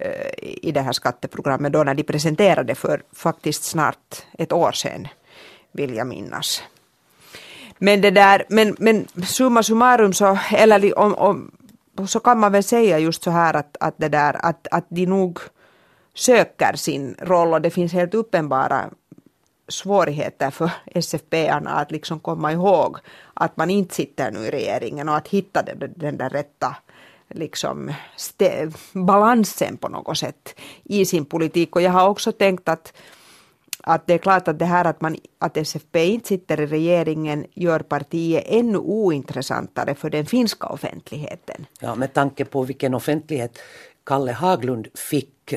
uh, 0.00 0.56
i 0.62 0.72
det 0.72 0.80
här 0.80 0.92
skatteprogrammet 0.92 1.72
då 1.72 1.84
när 1.84 1.94
de 1.94 2.02
presenterade 2.02 2.74
för 2.74 3.02
faktiskt 3.12 3.64
snart 3.64 4.26
ett 4.38 4.52
år 4.52 4.72
sedan 4.72 5.08
vill 5.72 5.94
jag 5.94 6.06
minnas. 6.06 6.62
Men 7.78 8.00
det 8.00 8.10
där, 8.10 8.44
men, 8.48 8.76
men 8.78 9.06
summa 9.26 9.62
summarum 9.62 10.12
så, 10.12 10.38
eller 10.52 10.98
om, 10.98 11.14
om, 11.14 11.50
så 12.08 12.20
kan 12.20 12.38
man 12.38 12.52
väl 12.52 12.62
säga 12.62 12.98
just 12.98 13.22
så 13.22 13.30
här 13.30 13.54
att, 13.54 13.76
att 13.80 13.94
det 13.96 14.08
där, 14.08 14.46
att, 14.46 14.66
att 14.70 14.86
de 14.88 15.06
nog 15.06 15.38
söker 16.14 16.76
sin 16.76 17.16
roll 17.18 17.54
och 17.54 17.60
det 17.60 17.70
finns 17.70 17.92
helt 17.92 18.14
uppenbara 18.14 18.90
svårigheter 19.68 20.50
för 20.50 20.70
SFP-arna 20.86 21.70
att 21.70 21.90
liksom 21.90 22.20
komma 22.20 22.52
ihåg 22.52 22.98
att 23.34 23.56
man 23.56 23.70
inte 23.70 23.94
sitter 23.94 24.30
nu 24.30 24.38
i 24.38 24.50
regeringen 24.50 25.08
och 25.08 25.16
att 25.16 25.28
hitta 25.28 25.62
den, 25.62 25.92
den 25.96 26.16
där 26.16 26.30
rätta 26.30 26.76
liksom 27.28 27.92
balansen 28.92 29.76
på 29.76 29.88
något 29.88 30.18
sätt 30.18 30.60
i 30.84 31.04
sin 31.04 31.24
politik. 31.24 31.76
Och 31.76 31.82
jag 31.82 31.90
har 31.90 32.08
också 32.08 32.32
tänkt 32.32 32.68
att 32.68 32.92
att 33.80 34.06
det 34.06 34.14
är 34.14 34.18
klart 34.18 34.48
att 34.48 34.58
det 34.58 34.64
här 34.64 34.84
att, 34.84 35.00
man, 35.00 35.16
att 35.38 35.56
SFP 35.56 36.04
inte 36.04 36.28
sitter 36.28 36.60
i 36.60 36.66
regeringen 36.66 37.46
gör 37.54 37.80
partiet 37.80 38.44
ännu 38.46 38.78
ointressantare 38.78 39.94
för 39.94 40.10
den 40.10 40.26
finska 40.26 40.66
offentligheten. 40.66 41.66
Ja, 41.80 41.94
med 41.94 42.12
tanke 42.12 42.44
på 42.44 42.62
vilken 42.62 42.94
offentlighet 42.94 43.58
Kalle 44.04 44.32
Haglund 44.32 44.88
fick 44.94 45.54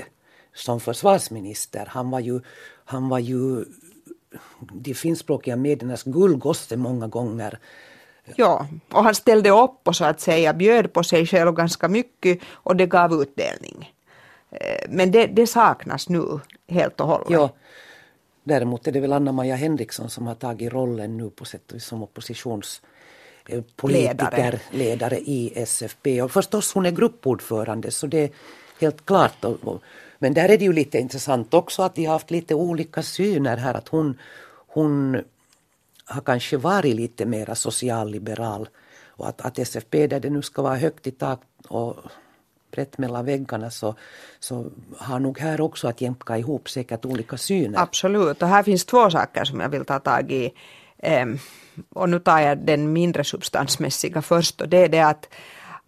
som 0.53 0.80
försvarsminister. 0.80 1.86
Han 1.89 2.12
var 2.12 2.20
ju, 2.20 2.39
han 2.86 3.10
var 3.10 3.20
ju 3.20 3.65
de 4.59 4.93
finskspråkiga 4.93 5.55
mediernas 5.55 6.03
gullgosse 6.03 6.77
många 6.77 7.07
gånger. 7.07 7.59
Ja, 8.35 8.67
och 8.91 9.03
han 9.03 9.15
ställde 9.15 9.50
upp 9.50 9.88
och 9.88 9.95
så 9.95 10.05
att 10.05 10.21
säga 10.21 10.53
bjöd 10.53 10.93
på 10.93 11.03
sig 11.03 11.25
själv 11.25 11.51
ganska 11.51 11.88
mycket 11.88 12.39
och 12.51 12.75
det 12.75 12.85
gav 12.85 13.13
utdelning. 13.13 13.93
Eh, 14.51 14.89
men 14.89 15.11
det, 15.11 15.27
det 15.27 15.47
saknas 15.47 16.09
nu 16.09 16.39
helt 16.67 17.00
och 17.00 17.07
hållet. 17.07 17.29
Ja, 17.29 17.50
Däremot 18.43 18.88
är 18.88 18.91
det 18.91 19.00
väl 19.00 19.13
Anna-Maja 19.13 19.55
Henriksson 19.55 20.09
som 20.09 20.27
har 20.27 20.35
tagit 20.35 20.73
rollen 20.73 21.17
nu 21.17 21.29
på 21.29 21.45
sätt 21.45 21.71
och 21.71 21.75
vis 21.75 21.85
som 21.85 22.03
oppositionspolitiker, 22.03 24.59
ledare. 24.71 25.19
i 25.19 25.53
SFP. 25.55 26.21
Och 26.21 26.31
förstås 26.31 26.73
hon 26.73 26.85
är 26.85 26.91
gruppordförande 26.91 27.91
så 27.91 28.07
det 28.07 28.17
är 28.17 28.29
helt 28.79 29.05
klart. 29.05 29.45
Men 30.21 30.33
där 30.33 30.49
är 30.49 30.57
det 30.57 30.65
ju 30.65 30.73
lite 30.73 30.99
intressant 30.99 31.53
också 31.53 31.83
att 31.83 31.95
de 31.95 32.05
har 32.05 32.13
haft 32.13 32.31
lite 32.31 32.55
olika 32.55 33.03
syner 33.03 33.57
här. 33.57 33.73
Att 33.73 33.87
hon, 33.87 34.19
hon 34.67 35.21
har 36.05 36.21
kanske 36.21 36.57
varit 36.57 36.95
lite 36.95 37.25
mera 37.25 37.55
socialliberal 37.55 38.69
och 39.07 39.27
att, 39.27 39.41
att 39.41 39.59
SFP 39.59 40.07
där 40.07 40.19
det 40.19 40.29
nu 40.29 40.41
ska 40.41 40.61
vara 40.61 40.75
högt 40.75 41.07
i 41.07 41.11
tak 41.11 41.39
och 41.67 41.95
brett 42.71 42.97
mellan 42.97 43.25
väggarna 43.25 43.71
så, 43.71 43.95
så 44.39 44.65
har 44.97 45.19
nog 45.19 45.39
här 45.39 45.61
också 45.61 45.87
att 45.87 46.01
jämka 46.01 46.37
ihop 46.37 46.69
säkert 46.69 47.05
olika 47.05 47.37
syner. 47.37 47.79
Absolut, 47.79 48.41
och 48.41 48.47
här 48.47 48.63
finns 48.63 48.85
två 48.85 49.09
saker 49.09 49.45
som 49.45 49.59
jag 49.59 49.69
vill 49.69 49.85
ta 49.85 49.99
tag 49.99 50.31
i. 50.31 50.53
Och 51.89 52.09
nu 52.09 52.19
tar 52.19 52.39
jag 52.39 52.57
den 52.57 52.93
mindre 52.93 53.23
substansmässiga 53.23 54.21
först 54.21 54.61
och 54.61 54.69
det 54.69 54.77
är 54.77 54.89
det 54.89 55.01
att 55.01 55.29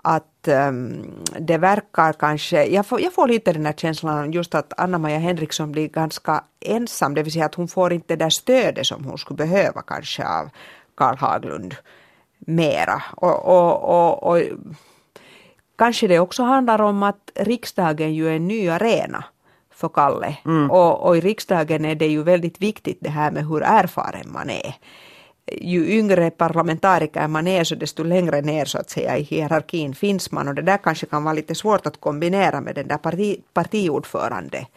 att 0.04 0.48
um, 0.48 1.06
det 1.40 1.58
verkar 1.58 2.14
kanske, 2.14 2.66
jag 2.66 2.86
får, 2.86 3.02
jag 3.02 3.14
får 3.14 3.28
lite 3.28 3.54
den 3.54 3.66
här 3.66 3.74
känslan 3.74 4.32
just 4.32 4.56
att 4.56 4.74
Anna-Maja 4.78 5.20
Henriksson 5.20 5.72
blir 5.72 5.88
ganska 5.88 6.44
ensam, 6.66 7.14
det 7.14 7.24
vill 7.24 7.34
säga 7.34 7.46
att 7.46 7.56
hon 7.56 7.68
får 7.68 7.94
inte 7.94 8.16
det 8.16 8.26
där 8.26 8.30
stödet 8.30 8.88
som 8.88 9.06
hon 9.06 9.18
skulle 9.18 9.38
behöva 9.38 9.82
kanske 9.82 10.24
av 10.28 10.50
Karl 10.96 11.18
Haglund 11.18 11.76
mera. 12.40 13.04
Och, 13.16 13.46
och, 13.46 13.84
och, 13.84 14.24
och 14.24 14.42
Kanske 15.76 16.08
det 16.08 16.20
också 16.20 16.44
handlar 16.44 16.82
om 16.82 17.04
att 17.04 17.32
riksdagen 17.36 18.14
ju 18.14 18.28
är 18.28 18.36
en 18.36 18.48
ny 18.48 18.70
arena 18.70 19.24
för 19.74 19.90
Kalle. 19.90 20.38
Mm. 20.46 20.72
Och, 20.72 21.08
och, 21.08 21.18
i 21.18 21.22
riksdagen 21.22 21.86
är 21.86 21.96
det 21.96 22.08
ju 22.08 22.24
väldigt 22.24 22.62
viktigt 22.62 22.98
det 23.02 23.10
här 23.10 23.32
med 23.32 23.48
hur 23.48 23.64
erfaren 23.64 24.32
man 24.32 24.50
är. 24.50 24.76
Ju 25.52 26.00
yngre 26.00 26.32
parlamentariker 26.32 27.28
man 27.28 27.48
är 27.48 27.64
så 27.64 27.76
desto 27.76 28.04
längre 28.04 28.42
ner 28.42 28.66
så 28.66 28.78
att 28.78 28.90
säga 28.90 29.18
i 29.18 29.24
hierarkin 29.24 29.96
finns 29.96 30.32
man. 30.32 30.48
Och 30.48 30.56
det 30.56 30.62
där 30.62 30.78
kanske 30.78 31.06
kan 31.06 31.24
vara 31.24 31.34
lite 31.34 31.56
svårt 31.56 31.86
att 31.86 32.02
kombinera 32.02 32.62
med 32.62 32.76
den 32.76 32.88
där 32.88 32.98
parti, 32.98 33.44
partiordförande 33.54 34.68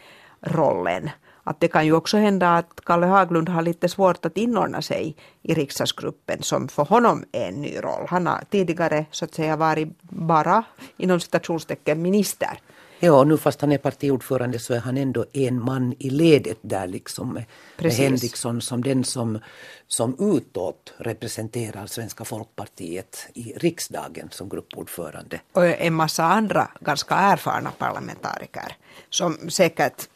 rollen 0.41 1.11
att 1.47 1.61
det 1.61 1.69
kan 1.69 1.87
ju 1.87 1.93
också 1.93 2.17
hända 2.17 2.57
att 2.57 2.81
Kalle 2.85 3.07
Haglund 3.07 3.49
har 3.49 3.63
lite 3.63 3.89
svårt 3.89 4.27
att 4.27 4.37
inordna 4.37 4.83
sig 4.83 5.17
i 5.43 5.55
riksdagsgruppen 5.55 6.43
som 6.43 6.69
för 6.69 6.85
honom 6.85 7.25
är 7.33 7.49
en 7.49 7.63
ny 7.63 7.77
roll. 7.77 8.07
Han 8.09 8.27
har 8.27 8.45
tidigare 8.51 9.07
så 9.11 9.25
att 9.25 9.35
säga 9.35 9.57
varit 9.57 9.89
bara 10.11 10.65
inom 10.97 11.21
citationstecken 11.21 12.03
minister. 12.03 12.61
Ja, 13.01 13.25
nu 13.25 13.37
fast 13.37 13.61
han 13.61 13.73
är 13.73 13.79
partiordförande 13.79 14.59
så 14.59 14.75
är 14.75 14.79
han 14.79 14.97
ändå 14.97 15.25
en 15.33 15.65
man 15.65 15.95
i 15.99 16.11
ledet 16.11 16.59
där 16.63 16.87
liksom 16.87 17.33
med, 17.33 17.45
med 17.79 17.93
Henriksson 17.93 18.61
som 18.61 18.83
den 18.83 19.05
som, 19.05 19.39
som 19.87 20.17
utåt 20.37 20.95
representerar 20.97 21.87
Svenska 21.87 22.25
folkpartiet 22.25 23.29
i 23.35 23.53
riksdagen 23.57 24.29
som 24.31 24.49
gruppordförande. 24.49 25.41
Och 25.53 25.67
en 25.67 25.95
massa 25.95 26.25
andra 26.25 26.69
ganska 26.81 27.15
erfarna 27.15 27.71
parlamentariker 27.79 28.77
som 29.11 29.51
säkert 29.51 30.09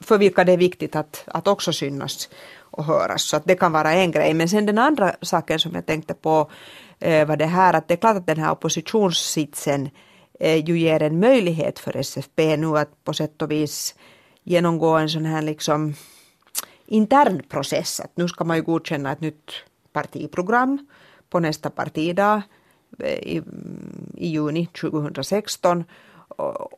för 0.00 0.18
vilka 0.18 0.44
det 0.44 0.52
är 0.52 0.56
viktigt 0.56 0.96
att, 0.96 1.24
att 1.26 1.48
också 1.48 1.72
synas 1.72 2.28
och 2.78 2.84
höras. 2.84 3.22
Så 3.22 3.36
att 3.36 3.44
det 3.44 3.54
kan 3.54 3.72
vara 3.72 3.92
en 3.92 4.10
grej. 4.10 4.34
Men 4.34 4.48
sen 4.48 4.66
den 4.66 4.78
andra 4.78 5.16
saken 5.22 5.58
som 5.58 5.74
jag 5.74 5.86
tänkte 5.86 6.14
på 6.14 6.50
eh, 6.98 7.28
var 7.28 7.36
det 7.36 7.46
här 7.46 7.74
att 7.74 7.88
det 7.88 7.94
är 7.94 7.98
klart 7.98 8.16
att 8.16 8.26
den 8.26 8.38
här 8.38 8.52
oppositionssitsen 8.52 9.90
eh, 10.40 10.68
ju 10.68 10.78
ger 10.78 11.02
en 11.02 11.20
möjlighet 11.20 11.78
för 11.78 11.96
SFP 11.96 12.56
nu 12.56 12.78
att 12.78 13.04
på 13.04 13.12
sätt 13.12 13.42
och 13.42 13.50
vis 13.50 13.94
genomgå 14.42 14.96
en 14.96 15.08
sån 15.08 15.24
här 15.24 15.42
liksom 15.42 15.94
intern 16.86 17.42
process. 17.48 18.00
Att 18.00 18.16
nu 18.16 18.28
ska 18.28 18.44
man 18.44 18.56
ju 18.56 18.62
godkänna 18.62 19.12
ett 19.12 19.20
nytt 19.20 19.52
partiprogram 19.92 20.86
på 21.30 21.40
nästa 21.40 21.70
partidag 21.70 22.42
eh, 22.98 23.12
i, 23.12 23.42
i 24.14 24.28
juni 24.28 24.66
2016 24.66 25.84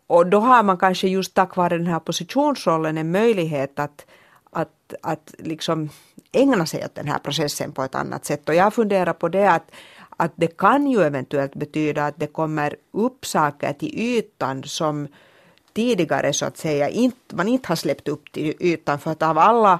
och 0.06 0.26
då 0.26 0.40
har 0.40 0.62
man 0.62 0.78
kanske 0.78 1.08
just 1.08 1.34
tack 1.34 1.56
vare 1.56 1.78
den 1.78 1.86
här 1.86 2.00
positionsrollen 2.00 2.98
en 2.98 3.10
möjlighet 3.10 3.78
att, 3.78 4.06
att, 4.50 4.94
att 5.02 5.34
liksom 5.38 5.88
ägna 6.32 6.66
sig 6.66 6.84
åt 6.84 6.94
den 6.94 7.08
här 7.08 7.18
processen 7.18 7.72
på 7.72 7.82
ett 7.82 7.94
annat 7.94 8.24
sätt. 8.24 8.48
Och 8.48 8.54
jag 8.54 8.74
funderar 8.74 9.12
på 9.12 9.28
det 9.28 9.50
att, 9.50 9.70
att 10.16 10.32
det 10.36 10.56
kan 10.56 10.86
ju 10.86 11.02
eventuellt 11.02 11.54
betyda 11.54 12.06
att 12.06 12.18
det 12.18 12.26
kommer 12.26 12.76
upp 12.92 13.26
saker 13.26 13.72
till 13.72 13.98
ytan 13.98 14.62
som 14.64 15.08
tidigare 15.72 16.32
så 16.32 16.46
att 16.46 16.56
säga 16.56 16.88
inte, 16.88 17.36
man 17.36 17.48
inte 17.48 17.68
har 17.68 17.76
släppt 17.76 18.08
upp 18.08 18.32
till 18.32 18.54
ytan 18.60 18.98
för 18.98 19.10
att 19.10 19.22
av 19.22 19.38
alla 19.38 19.78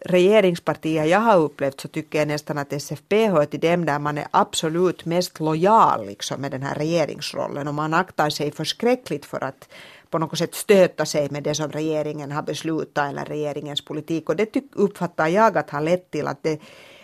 regeringspartier 0.00 1.04
jag 1.04 1.20
har 1.20 1.38
upplevt 1.38 1.80
så 1.80 1.88
tycker 1.88 2.18
jag 2.18 2.28
nästan 2.28 2.58
att 2.58 2.72
SFP 2.72 3.26
hör 3.26 3.44
till 3.44 3.60
dem 3.60 3.84
där 3.84 3.98
man 3.98 4.18
är 4.18 4.26
absolut 4.30 5.04
mest 5.04 5.40
lojal 5.40 6.06
liksom 6.06 6.40
med 6.40 6.50
den 6.50 6.62
här 6.62 6.74
regeringsrollen 6.74 7.68
och 7.68 7.74
man 7.74 7.94
aktar 7.94 8.30
sig 8.30 8.52
förskräckligt 8.52 9.26
för 9.26 9.44
att 9.44 9.68
på 10.10 10.18
något 10.18 10.38
sätt 10.38 10.54
stöta 10.54 11.06
sig 11.06 11.30
med 11.30 11.42
det 11.42 11.54
som 11.54 11.70
regeringen 11.72 12.32
har 12.32 12.42
beslutat 12.42 13.10
eller 13.10 13.24
regeringens 13.24 13.84
politik 13.84 14.28
och 14.28 14.36
det 14.36 14.56
uppfattar 14.72 15.28
jag 15.28 15.58
att 15.58 15.70
har 15.70 15.80
lett 15.80 16.10
till 16.10 16.26
att, 16.26 16.42
det, 16.42 16.60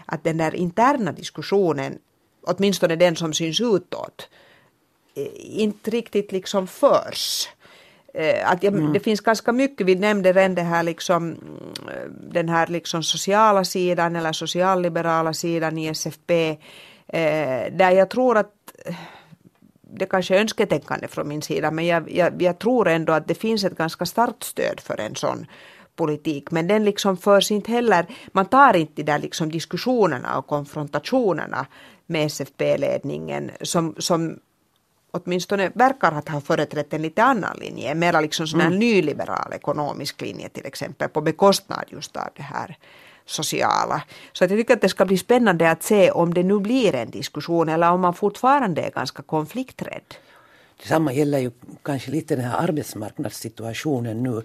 att 0.06 0.24
den 0.24 0.36
där 0.36 0.54
interna 0.54 1.12
diskussionen, 1.12 1.98
åtminstone 2.42 2.96
den 2.96 3.16
som 3.16 3.32
syns 3.32 3.60
utåt, 3.60 4.28
eh, 5.14 5.26
inte 5.36 5.90
riktigt 5.90 6.32
liksom 6.32 6.66
förs. 6.66 7.48
Eh, 8.14 8.50
att 8.50 8.62
jag, 8.62 8.74
mm. 8.74 8.92
Det 8.92 9.00
finns 9.00 9.20
ganska 9.20 9.52
mycket, 9.52 9.86
vi 9.86 9.94
nämnde 9.94 10.32
redan 10.32 10.54
det 10.54 10.62
här 10.62 10.82
liksom, 10.82 11.36
den 12.30 12.48
här 12.48 12.66
liksom 12.66 13.02
sociala 13.02 13.64
sidan 13.64 14.16
eller 14.16 14.32
socialliberala 14.32 15.32
sidan 15.32 15.78
i 15.78 15.86
SFP, 15.88 16.50
eh, 17.06 17.72
där 17.72 17.90
jag 17.90 18.10
tror 18.10 18.38
att 18.38 18.52
det 19.98 20.06
kanske 20.06 20.36
är 20.36 20.40
önsketänkande 20.40 21.08
från 21.08 21.28
min 21.28 21.42
sida, 21.42 21.70
men 21.70 21.86
jag, 21.86 22.10
jag, 22.10 22.42
jag 22.42 22.58
tror 22.58 22.88
ändå 22.88 23.12
att 23.12 23.28
det 23.28 23.34
finns 23.34 23.64
ett 23.64 23.76
ganska 23.76 24.06
starkt 24.06 24.42
stöd 24.42 24.80
för 24.80 25.00
en 25.00 25.14
sån 25.14 25.46
politik. 25.96 26.50
Men 26.50 26.66
den 26.66 26.84
liksom 26.84 27.16
förs 27.16 27.50
inte 27.50 27.72
heller, 27.72 28.06
man 28.32 28.46
tar 28.46 28.76
inte 28.76 28.92
de 28.96 29.02
där 29.02 29.18
liksom 29.18 29.50
diskussionerna 29.50 30.38
och 30.38 30.46
konfrontationerna 30.46 31.66
med 32.06 32.26
SFP-ledningen 32.26 33.50
som, 33.60 33.94
som 33.98 34.38
åtminstone 35.14 35.70
verkar 35.74 36.12
att 36.12 36.28
ha 36.28 36.40
företrätt 36.40 36.92
en 36.92 37.02
lite 37.02 37.22
annan 37.22 37.56
linje, 37.56 37.94
mera 37.94 38.20
liksom 38.20 38.46
sån 38.46 38.60
här 38.60 38.66
mm. 38.66 38.78
nyliberal 38.78 39.52
ekonomisk 39.52 40.20
linje 40.20 40.48
till 40.48 40.66
exempel 40.66 41.08
på 41.08 41.20
bekostnad 41.20 41.84
just 41.88 42.16
av 42.16 42.28
det 42.36 42.42
här 42.42 42.76
sociala. 43.26 44.02
Så 44.32 44.44
att 44.44 44.50
jag 44.50 44.60
tycker 44.60 44.74
att 44.74 44.80
det 44.80 44.88
ska 44.88 45.04
bli 45.04 45.18
spännande 45.18 45.70
att 45.70 45.82
se 45.82 46.10
om 46.10 46.34
det 46.34 46.42
nu 46.42 46.58
blir 46.58 46.94
en 46.94 47.10
diskussion 47.10 47.68
eller 47.68 47.90
om 47.90 48.00
man 48.00 48.14
fortfarande 48.14 48.82
är 48.82 48.90
ganska 48.90 49.22
konflikträdd. 49.22 50.14
Detsamma 50.78 51.12
gäller 51.12 51.38
ju 51.38 51.50
kanske 51.82 52.10
lite 52.10 52.36
den 52.36 52.44
här 52.44 52.58
arbetsmarknadssituationen 52.58 54.22
nu. 54.22 54.42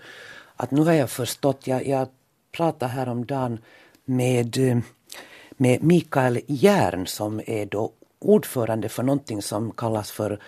Att 0.55 0.71
nu 0.71 0.81
har 0.81 0.93
jag 0.93 1.09
förstått, 1.09 1.67
jag, 1.67 1.87
jag 1.87 2.07
pratade 2.51 2.91
häromdagen 2.91 3.59
med, 4.05 4.57
med 5.57 5.83
Mikael 5.83 6.39
Järn 6.47 7.07
som 7.07 7.41
är 7.45 7.65
då 7.65 7.91
ordförande 8.19 8.89
för 8.89 9.03
någonting 9.03 9.41
som 9.41 9.71
kallas 9.71 10.11
för 10.11 10.39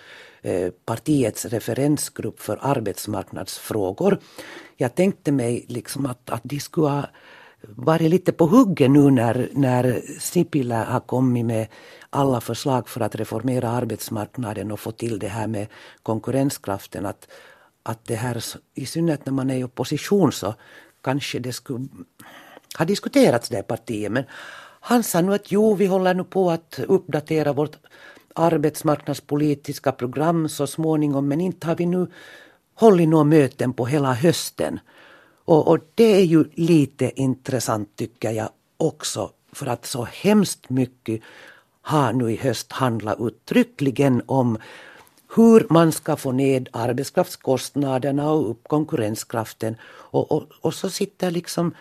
eh, 0.42 0.70
partiets 0.84 1.44
referensgrupp 1.44 2.40
för 2.40 2.58
arbetsmarknadsfrågor. 2.62 4.18
Jag 4.76 4.94
tänkte 4.94 5.32
mig 5.32 5.64
liksom 5.68 6.06
att, 6.06 6.30
att 6.30 6.42
de 6.44 6.60
skulle 6.60 6.88
ha 6.88 7.06
varit 7.68 8.10
lite 8.10 8.32
på 8.32 8.46
hugget 8.46 8.90
nu 8.90 9.10
när, 9.10 9.48
när 9.52 10.02
Sipilä 10.18 10.74
har 10.74 11.00
kommit 11.00 11.46
med 11.46 11.66
alla 12.10 12.40
förslag 12.40 12.88
för 12.88 13.00
att 13.00 13.14
reformera 13.14 13.68
arbetsmarknaden 13.70 14.72
och 14.72 14.80
få 14.80 14.92
till 14.92 15.18
det 15.18 15.28
här 15.28 15.46
med 15.46 15.66
konkurrenskraften. 16.02 17.06
Att, 17.06 17.28
att 17.82 18.04
det 18.04 18.14
här, 18.14 18.44
i 18.74 18.86
synnerhet 18.86 19.26
när 19.26 19.32
man 19.32 19.50
är 19.50 19.56
i 19.56 19.64
opposition 19.64 20.32
så 20.32 20.54
kanske 21.02 21.38
det 21.38 21.52
skulle 21.52 21.88
ha 22.78 22.84
diskuterats 22.84 23.48
det 23.48 23.62
partiet. 23.62 24.12
Men 24.12 24.24
han 24.84 25.02
sa 25.02 25.20
nu 25.20 25.34
att 25.34 25.52
jo, 25.52 25.74
vi 25.74 25.86
håller 25.86 26.14
nu 26.14 26.24
på 26.24 26.50
att 26.50 26.80
uppdatera 26.88 27.52
vårt 27.52 27.76
arbetsmarknadspolitiska 28.34 29.92
program 29.92 30.48
så 30.48 30.66
småningom 30.66 31.28
men 31.28 31.40
inte 31.40 31.66
har 31.66 31.76
vi 31.76 31.86
nu 31.86 32.06
hållit 32.74 33.08
några 33.08 33.24
möten 33.24 33.72
på 33.72 33.86
hela 33.86 34.12
hösten. 34.12 34.80
Och, 35.44 35.68
och 35.68 35.78
det 35.94 36.14
är 36.14 36.24
ju 36.24 36.44
lite 36.54 37.20
intressant 37.20 37.96
tycker 37.96 38.30
jag 38.30 38.48
också 38.76 39.30
för 39.52 39.66
att 39.66 39.86
så 39.86 40.04
hemskt 40.12 40.70
mycket 40.70 41.20
har 41.82 42.12
nu 42.12 42.32
i 42.32 42.36
höst 42.36 42.72
handlat 42.72 43.20
uttryckligen 43.20 44.22
om 44.26 44.58
hur 45.34 45.66
man 45.70 45.92
ska 45.92 46.16
få 46.16 46.32
ned 46.32 46.68
arbetskraftskostnaderna 46.72 48.30
och 48.30 48.50
upp 48.50 48.68
konkurrenskraften. 48.68 49.76
Och, 49.84 50.32
och, 50.32 50.46
och 50.60 50.74
så 50.74 50.90
sitter 50.90 51.30
liksom 51.30 51.74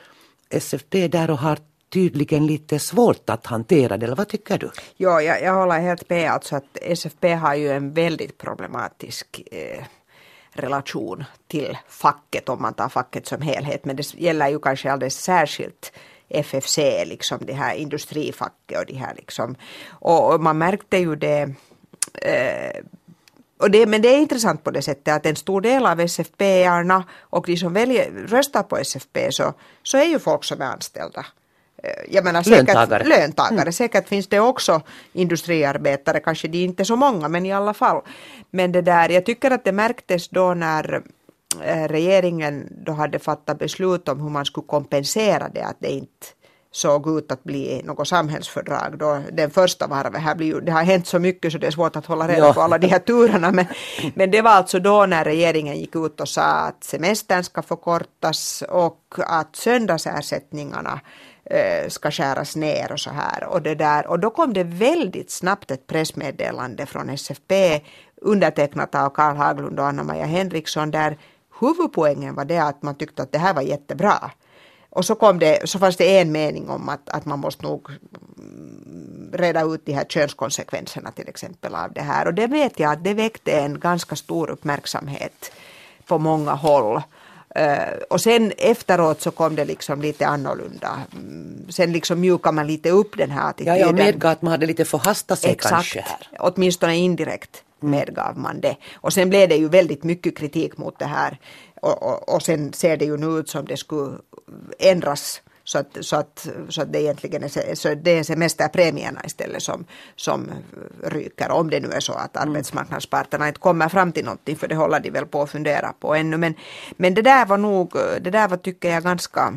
SFP 0.50 1.08
där 1.08 1.32
och 1.32 1.38
har 1.38 1.58
tydligen 1.92 2.48
lite 2.48 2.80
svårt 2.80 3.30
att 3.30 3.46
hantera 3.46 3.98
det, 3.98 4.06
eller 4.06 4.16
vad 4.16 4.28
tycker 4.28 4.58
du? 4.58 4.72
Ja, 4.98 5.22
jag, 5.22 5.42
jag 5.42 5.54
håller 5.54 5.80
helt 5.80 6.10
med. 6.10 6.32
Alltså 6.32 6.56
att 6.56 6.78
SFP 6.82 7.34
har 7.34 7.56
ju 7.56 7.72
en 7.72 7.94
väldigt 7.94 8.38
problematisk 8.38 9.42
eh, 9.52 9.84
relation 10.54 11.24
till 11.48 11.78
facket 11.88 12.50
om 12.50 12.62
man 12.62 12.74
tar 12.74 12.90
facket 12.90 13.28
som 13.28 13.42
helhet. 13.42 13.86
Men 13.86 13.96
det 13.96 14.14
gäller 14.14 14.50
ju 14.50 14.60
kanske 14.60 14.92
alldeles 14.92 15.22
särskilt 15.22 15.92
FFC, 16.30 16.78
liksom 17.06 17.40
det 17.42 17.54
här 17.54 17.76
industrifacket 17.76 18.80
och 18.80 18.86
det 18.88 18.96
här 18.96 19.14
liksom. 19.16 19.56
Och, 19.90 20.34
och 20.34 20.42
man 20.42 20.58
märkte 20.58 20.98
ju 20.98 21.16
det 21.16 21.42
eh, 22.14 22.84
och 23.58 23.72
det, 23.72 23.86
men 23.86 24.02
det 24.02 24.08
är 24.08 24.18
intressant 24.18 24.64
på 24.64 24.72
det 24.72 24.82
sättet 24.82 25.16
att 25.16 25.26
en 25.26 25.36
stor 25.36 25.62
del 25.62 25.86
av 25.86 26.00
SFP-arna 26.00 27.04
och 27.20 27.46
de 27.46 27.58
som 27.58 27.74
väljer, 27.74 28.12
röstar 28.12 28.64
på 28.64 28.78
SFP 28.78 29.32
så, 29.32 29.54
så 29.84 29.98
är 29.98 30.06
ju 30.06 30.20
folk 30.20 30.44
som 30.44 30.62
är 30.62 30.66
anställda. 30.66 31.26
Eh, 31.84 31.90
jag 32.10 32.24
menar, 32.24 32.44
säkert, 32.44 32.68
löntagare. 32.68 33.04
löntagare. 33.04 33.62
Mm. 33.62 33.74
Säkert 33.74 34.08
finns 34.08 34.28
det 34.28 34.40
också 34.40 34.82
industriarbetare, 35.14 36.20
kanske 36.20 36.48
de 36.48 36.64
inte 36.64 36.86
så 36.86 36.96
många, 36.96 37.28
men 37.28 37.46
i 37.46 37.54
alla 37.54 37.74
fall. 37.74 38.02
Men 38.52 38.72
det 38.72 38.82
där, 38.82 39.10
jag 39.10 39.26
tycker 39.26 39.52
att 39.52 39.64
det 39.64 39.72
märktes 39.72 40.30
då 40.30 40.54
när 40.54 41.02
eh, 41.64 41.88
regeringen 41.88 42.68
då 42.86 42.92
hade 42.92 43.20
fattat 43.20 43.60
beslut 43.60 44.10
om 44.10 44.22
hur 44.22 44.30
man 44.30 44.46
skulle 44.46 44.68
kompensera 44.68 45.50
det, 45.50 45.62
att 45.62 45.78
det 45.80 45.90
inte 45.92 46.28
såg 46.72 47.18
ut 47.18 47.32
att 47.32 47.44
bli 47.44 47.82
något 47.84 48.08
samhällsfördrag. 48.08 48.98
Då 48.98 49.22
den 49.32 49.52
första 49.52 49.88
varvet, 49.88 50.22
här 50.22 50.36
blir, 50.36 50.62
det 50.62 50.72
har 50.72 50.84
hänt 50.84 51.08
så 51.08 51.20
mycket 51.20 51.52
så 51.52 51.58
det 51.58 51.68
är 51.68 51.72
svårt 51.72 51.96
att 51.96 52.06
hålla 52.06 52.28
reda 52.28 52.54
på 52.54 52.62
alla 52.62 52.78
de 52.78 52.88
här 52.88 53.00
turerna. 53.00 53.52
Men, 53.52 53.66
men 54.16 54.32
det 54.32 54.42
var 54.42 54.52
alltså 54.52 54.80
då 54.80 55.06
när 55.06 55.24
regeringen 55.24 55.80
gick 55.80 55.96
ut 55.96 56.22
och 56.22 56.30
sa 56.30 56.42
att 56.42 56.84
semestern 56.84 57.44
ska 57.44 57.62
förkortas 57.62 58.64
och 58.70 59.16
att 59.18 59.56
söndagsersättningarna 59.56 61.00
Eh, 61.46 61.90
ska 61.90 62.12
skäras 62.12 62.56
ner 62.56 62.92
och 62.92 63.00
så 63.00 63.10
här. 63.10 63.44
Och, 63.44 63.62
det 63.62 63.76
där. 63.76 64.08
och 64.08 64.20
då 64.20 64.30
kom 64.30 64.54
det 64.54 64.64
väldigt 64.64 65.32
snabbt 65.32 65.72
ett 65.72 65.88
pressmeddelande 65.88 66.86
från 66.86 67.10
SFP 67.10 67.82
undertecknat 68.22 68.96
av 68.96 69.10
Karl 69.10 69.36
Haglund 69.36 69.80
och 69.80 69.86
Anna-Maja 69.86 70.26
Henriksson 70.26 70.92
där 70.92 71.18
huvudpoängen 71.60 72.36
var 72.36 72.46
det 72.46 72.58
att 72.58 72.82
man 72.82 72.96
tyckte 72.96 73.22
att 73.22 73.32
det 73.32 73.38
här 73.38 73.54
var 73.54 73.62
jättebra. 73.62 74.32
Och 74.92 75.06
så, 75.06 75.16
kom 75.16 75.40
det, 75.40 75.70
så 75.70 75.80
fanns 75.80 75.98
det 75.98 76.20
en 76.20 76.32
mening 76.32 76.70
om 76.70 76.90
att, 76.90 77.10
att 77.10 77.26
man 77.26 77.40
måste 77.40 77.64
nog 77.64 77.90
reda 79.34 79.62
ut 79.62 79.86
de 79.86 79.94
här 79.94 80.06
könskonsekvenserna 80.06 81.12
till 81.12 81.28
exempel 81.28 81.76
av 81.76 81.94
det 81.94 82.02
här. 82.02 82.28
Och 82.28 82.34
det 82.34 82.48
vet 82.48 82.80
jag 82.80 82.92
att 82.92 83.04
det 83.04 83.14
väckte 83.14 83.52
en 83.52 83.80
ganska 83.80 84.16
stor 84.16 84.50
uppmärksamhet 84.50 85.52
på 86.08 86.18
många 86.18 86.54
håll. 86.54 87.02
Uh, 87.60 87.98
och 88.10 88.22
sen 88.22 88.52
efteråt 88.58 89.22
så 89.22 89.32
kom 89.32 89.56
det 89.56 89.66
liksom 89.66 90.02
lite 90.02 90.28
annorlunda. 90.28 91.02
Mm, 91.14 91.66
sen 91.70 91.92
liksom 91.92 92.20
mjukade 92.20 92.56
man 92.56 92.68
lite 92.68 92.90
upp 92.90 93.18
den 93.18 93.32
här 93.32 93.50
attityden. 93.50 93.80
Ja, 93.80 93.86
jag 93.86 93.96
medgav 93.96 94.32
att 94.32 94.42
man 94.42 94.52
hade 94.52 94.66
lite 94.66 94.86
förhastat 94.86 95.40
sig 95.40 95.52
Exakt. 95.52 95.74
kanske 95.74 96.02
här. 96.02 96.28
Åtminstone 96.40 96.96
indirekt 96.98 97.64
mm. 97.82 97.92
medgav 97.92 98.38
man 98.38 98.62
det. 98.62 98.76
Och 98.94 99.14
sen 99.14 99.30
blev 99.30 99.50
det 99.50 99.56
ju 99.56 99.68
väldigt 99.68 100.04
mycket 100.04 100.38
kritik 100.38 100.78
mot 100.78 101.00
det 101.00 101.06
här. 101.06 101.38
Och, 101.82 102.04
och, 102.04 102.36
och 102.36 102.42
sen 102.42 102.74
ser 102.74 102.98
det 102.98 103.06
ju 103.06 103.18
nu 103.18 103.26
ut 103.26 103.50
som 103.50 103.66
det 103.66 103.78
skulle 103.78 104.18
ändras 104.80 105.42
så 105.64 105.78
att, 105.78 105.98
så 106.02 106.16
att, 106.16 106.48
så 106.70 106.82
att 106.82 106.94
det 106.94 107.02
egentligen 107.02 107.44
är, 107.44 107.76
så 107.76 107.96
det 107.96 108.12
är 108.12 108.24
semesterpremierna 108.24 109.22
istället 109.26 109.64
som, 109.64 109.86
som 110.16 110.52
ryker. 111.04 111.52
Om 111.52 111.70
det 111.70 111.80
nu 111.80 111.88
är 111.88 112.00
så 112.00 112.14
att 112.14 112.38
mm. 112.38 112.50
arbetsmarknadsparterna 112.50 113.48
inte 113.48 113.60
kommer 113.60 113.90
fram 113.90 114.12
till 114.12 114.26
någonting 114.26 114.56
för 114.56 114.68
det 114.68 114.76
håller 114.76 115.00
de 115.00 115.10
väl 115.10 115.26
på 115.26 115.42
att 115.42 115.50
fundera 115.50 115.94
på 116.00 116.16
ännu. 116.16 116.38
Men, 116.38 116.54
men 116.98 117.14
det 117.14 117.22
där 117.22 117.46
var 117.46 117.58
nog, 117.58 117.94
det 118.22 118.32
där 118.32 118.48
var 118.48 118.58
tycker 118.58 118.90
jag 118.90 119.04
ganska 119.04 119.54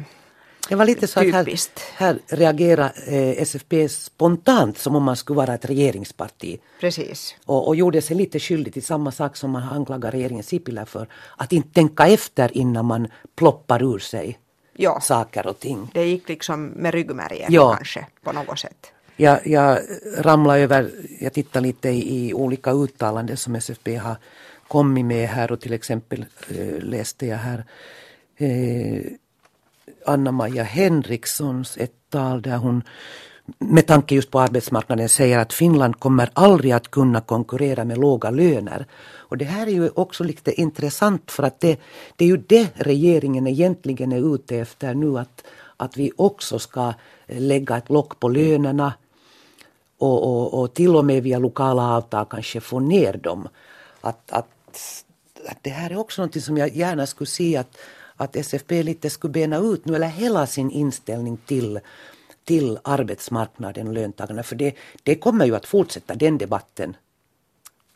det 0.68 0.74
var 0.74 0.85
lite 0.85 1.07
så 1.07 1.20
att 1.20 1.27
här, 1.27 1.48
här 1.96 2.18
reagerade 2.27 2.92
eh, 3.07 3.42
SFP 3.42 3.88
spontant 3.88 4.79
som 4.79 4.96
om 4.96 5.03
man 5.03 5.16
skulle 5.16 5.37
vara 5.37 5.55
ett 5.55 5.64
regeringsparti. 5.64 6.59
Precis. 6.81 7.37
Och, 7.44 7.68
och 7.68 7.77
gjorde 7.77 8.03
sig 8.03 8.16
lite 8.16 8.40
skyldig 8.40 8.72
till 8.72 8.85
samma 8.85 9.12
sak 9.12 9.37
som 9.37 9.50
man 9.50 9.62
anklagar 9.62 10.11
regeringen 10.11 10.44
Sipilä 10.44 10.87
för. 10.87 11.09
Att 11.37 11.53
inte 11.53 11.68
tänka 11.68 12.07
efter 12.07 12.57
innan 12.57 12.85
man 12.85 13.09
ploppar 13.37 13.83
ur 13.83 13.98
sig 13.98 14.38
ja. 14.77 15.00
saker 15.00 15.46
och 15.46 15.59
ting. 15.59 15.90
Det 15.94 16.05
gick 16.05 16.29
liksom 16.29 16.66
med 16.66 16.94
ryggmärgen 16.94 17.53
ja. 17.53 17.74
kanske 17.74 18.07
på 18.22 18.33
något 18.33 18.59
sätt. 18.59 18.92
Jag, 19.16 19.46
jag 19.46 19.79
ramlade 20.18 20.61
över, 20.61 20.90
jag 21.20 21.33
tittade 21.33 21.66
lite 21.66 21.88
i, 21.88 22.29
i 22.29 22.35
olika 22.35 22.72
uttalanden 22.72 23.37
som 23.37 23.55
SFB 23.55 23.96
har 23.96 24.16
kommit 24.68 25.05
med 25.05 25.29
här 25.29 25.53
och 25.53 25.61
till 25.61 25.72
exempel 25.72 26.24
eh, 26.48 26.79
läste 26.79 27.27
jag 27.27 27.37
här 27.37 27.64
eh, 28.37 29.03
Anna-Maja 30.07 30.62
Henrikssons 30.62 31.77
ett 31.77 31.95
tal 32.11 32.43
där 32.43 32.57
hon 32.57 32.83
med 33.59 33.87
tanke 33.87 34.14
just 34.14 34.31
på 34.31 34.40
arbetsmarknaden 34.40 35.09
säger 35.09 35.38
att 35.38 35.53
Finland 35.53 36.01
kommer 36.01 36.31
aldrig 36.33 36.73
att 36.73 36.90
kunna 36.90 37.21
konkurrera 37.21 37.85
med 37.85 37.99
låga 37.99 38.31
löner. 38.31 38.87
Och 39.14 39.38
det 39.38 39.45
här 39.45 39.67
är 39.67 39.71
ju 39.71 39.90
också 39.95 40.25
lite 40.25 40.61
intressant 40.61 41.31
för 41.31 41.43
att 41.43 41.61
det, 41.61 41.81
det 42.17 42.25
är 42.25 42.29
ju 42.29 42.37
det 42.37 42.69
regeringen 42.75 43.47
egentligen 43.47 44.12
är 44.12 44.35
ute 44.35 44.57
efter 44.57 44.95
nu 44.95 45.19
att, 45.19 45.45
att 45.77 45.97
vi 45.97 46.12
också 46.17 46.59
ska 46.59 46.93
lägga 47.27 47.77
ett 47.77 47.90
lock 47.90 48.21
på 48.21 48.29
lönerna 48.29 48.93
och, 49.99 50.23
och, 50.23 50.61
och 50.61 50.75
till 50.75 50.97
och 50.97 51.05
med 51.05 51.23
via 51.23 51.38
lokala 51.38 51.83
avtal 51.83 52.27
kanske 52.31 52.61
få 52.61 52.81
ner 52.81 53.12
dem. 53.12 53.49
Att, 54.01 54.33
att, 54.33 54.49
att 55.49 55.59
det 55.62 55.71
här 55.71 55.90
är 55.90 55.97
också 55.97 56.23
något 56.23 56.43
som 56.43 56.57
jag 56.57 56.77
gärna 56.77 57.07
skulle 57.07 57.27
se 57.27 57.57
att, 57.57 57.77
att 58.16 58.37
SFP 58.37 58.83
lite 58.83 59.11
skulle 59.11 59.33
bena 59.33 59.59
ut 59.59 59.85
nu, 59.85 59.94
eller 59.94 60.09
hela 60.09 60.46
sin 60.46 60.70
inställning 60.70 61.37
till, 61.37 61.81
till 62.44 62.79
arbetsmarknaden 62.85 63.88
och 63.88 63.94
löntagarna. 63.94 64.42
För 64.42 64.57
det, 64.57 64.74
det 65.03 65.14
kommer 65.14 65.46
ju 65.46 65.57
att 65.57 65.66
fortsätta 65.66 66.14
den 66.14 66.38
debatten 66.38 66.96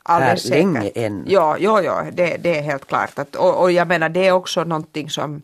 Alldeles 0.02 0.50
här 0.50 0.56
länge 0.56 0.90
än. 0.94 1.24
Ja, 1.28 1.56
ja, 1.58 1.82
ja 1.82 2.06
det, 2.12 2.36
det 2.36 2.58
är 2.58 2.62
helt 2.62 2.86
klart. 2.86 3.18
Att, 3.18 3.36
och, 3.36 3.60
och 3.60 3.72
jag 3.72 3.88
menar 3.88 4.08
det 4.08 4.26
är 4.26 4.32
också 4.32 4.64
någonting 4.64 5.10
som 5.10 5.42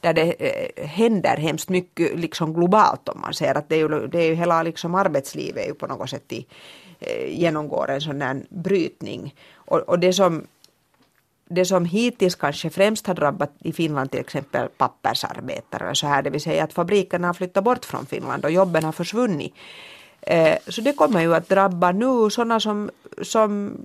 där 0.00 0.12
det 0.12 0.34
eh, 0.38 0.86
händer 0.86 1.36
hemskt 1.36 1.68
mycket 1.68 2.18
liksom 2.18 2.54
globalt 2.54 3.08
om 3.08 3.20
man 3.20 3.34
säger 3.34 3.54
att 3.54 3.68
det 3.68 3.74
är 3.74 3.78
ju, 3.78 4.06
det 4.06 4.18
är 4.18 4.26
ju 4.26 4.34
hela 4.34 4.62
liksom 4.62 4.94
arbetslivet 4.94 5.64
är 5.64 5.68
ju 5.68 5.74
på 5.74 5.86
något 5.86 6.10
sätt 6.10 6.32
i, 6.32 6.46
eh, 7.00 7.40
genomgår 7.40 7.90
en 7.90 8.00
sån 8.00 8.18
där 8.18 8.42
brytning. 8.48 9.34
Och, 9.54 9.78
och 9.78 9.98
det 9.98 10.12
som 10.12 10.46
det 11.48 11.64
som 11.64 11.84
hittills 11.84 12.34
kanske 12.34 12.70
främst 12.70 13.06
har 13.06 13.14
drabbat 13.14 13.52
i 13.58 13.72
Finland 13.72 14.10
till 14.10 14.20
exempel 14.20 14.68
pappersarbetare 14.68 15.94
så 15.94 16.06
här, 16.06 16.22
det 16.22 16.30
vill 16.30 16.40
säga 16.40 16.64
att 16.64 16.72
fabrikerna 16.72 17.26
har 17.28 17.34
flyttat 17.34 17.64
bort 17.64 17.84
från 17.84 18.06
Finland 18.06 18.44
och 18.44 18.50
jobben 18.50 18.84
har 18.84 18.92
försvunnit. 18.92 19.54
Eh, 20.26 20.58
så 20.68 20.80
det 20.80 20.92
kommer 20.92 21.20
ju 21.20 21.34
att 21.34 21.48
drabba 21.48 21.92
nu 21.92 22.30
sådana 22.30 22.60
som, 22.60 22.90
som 23.22 23.76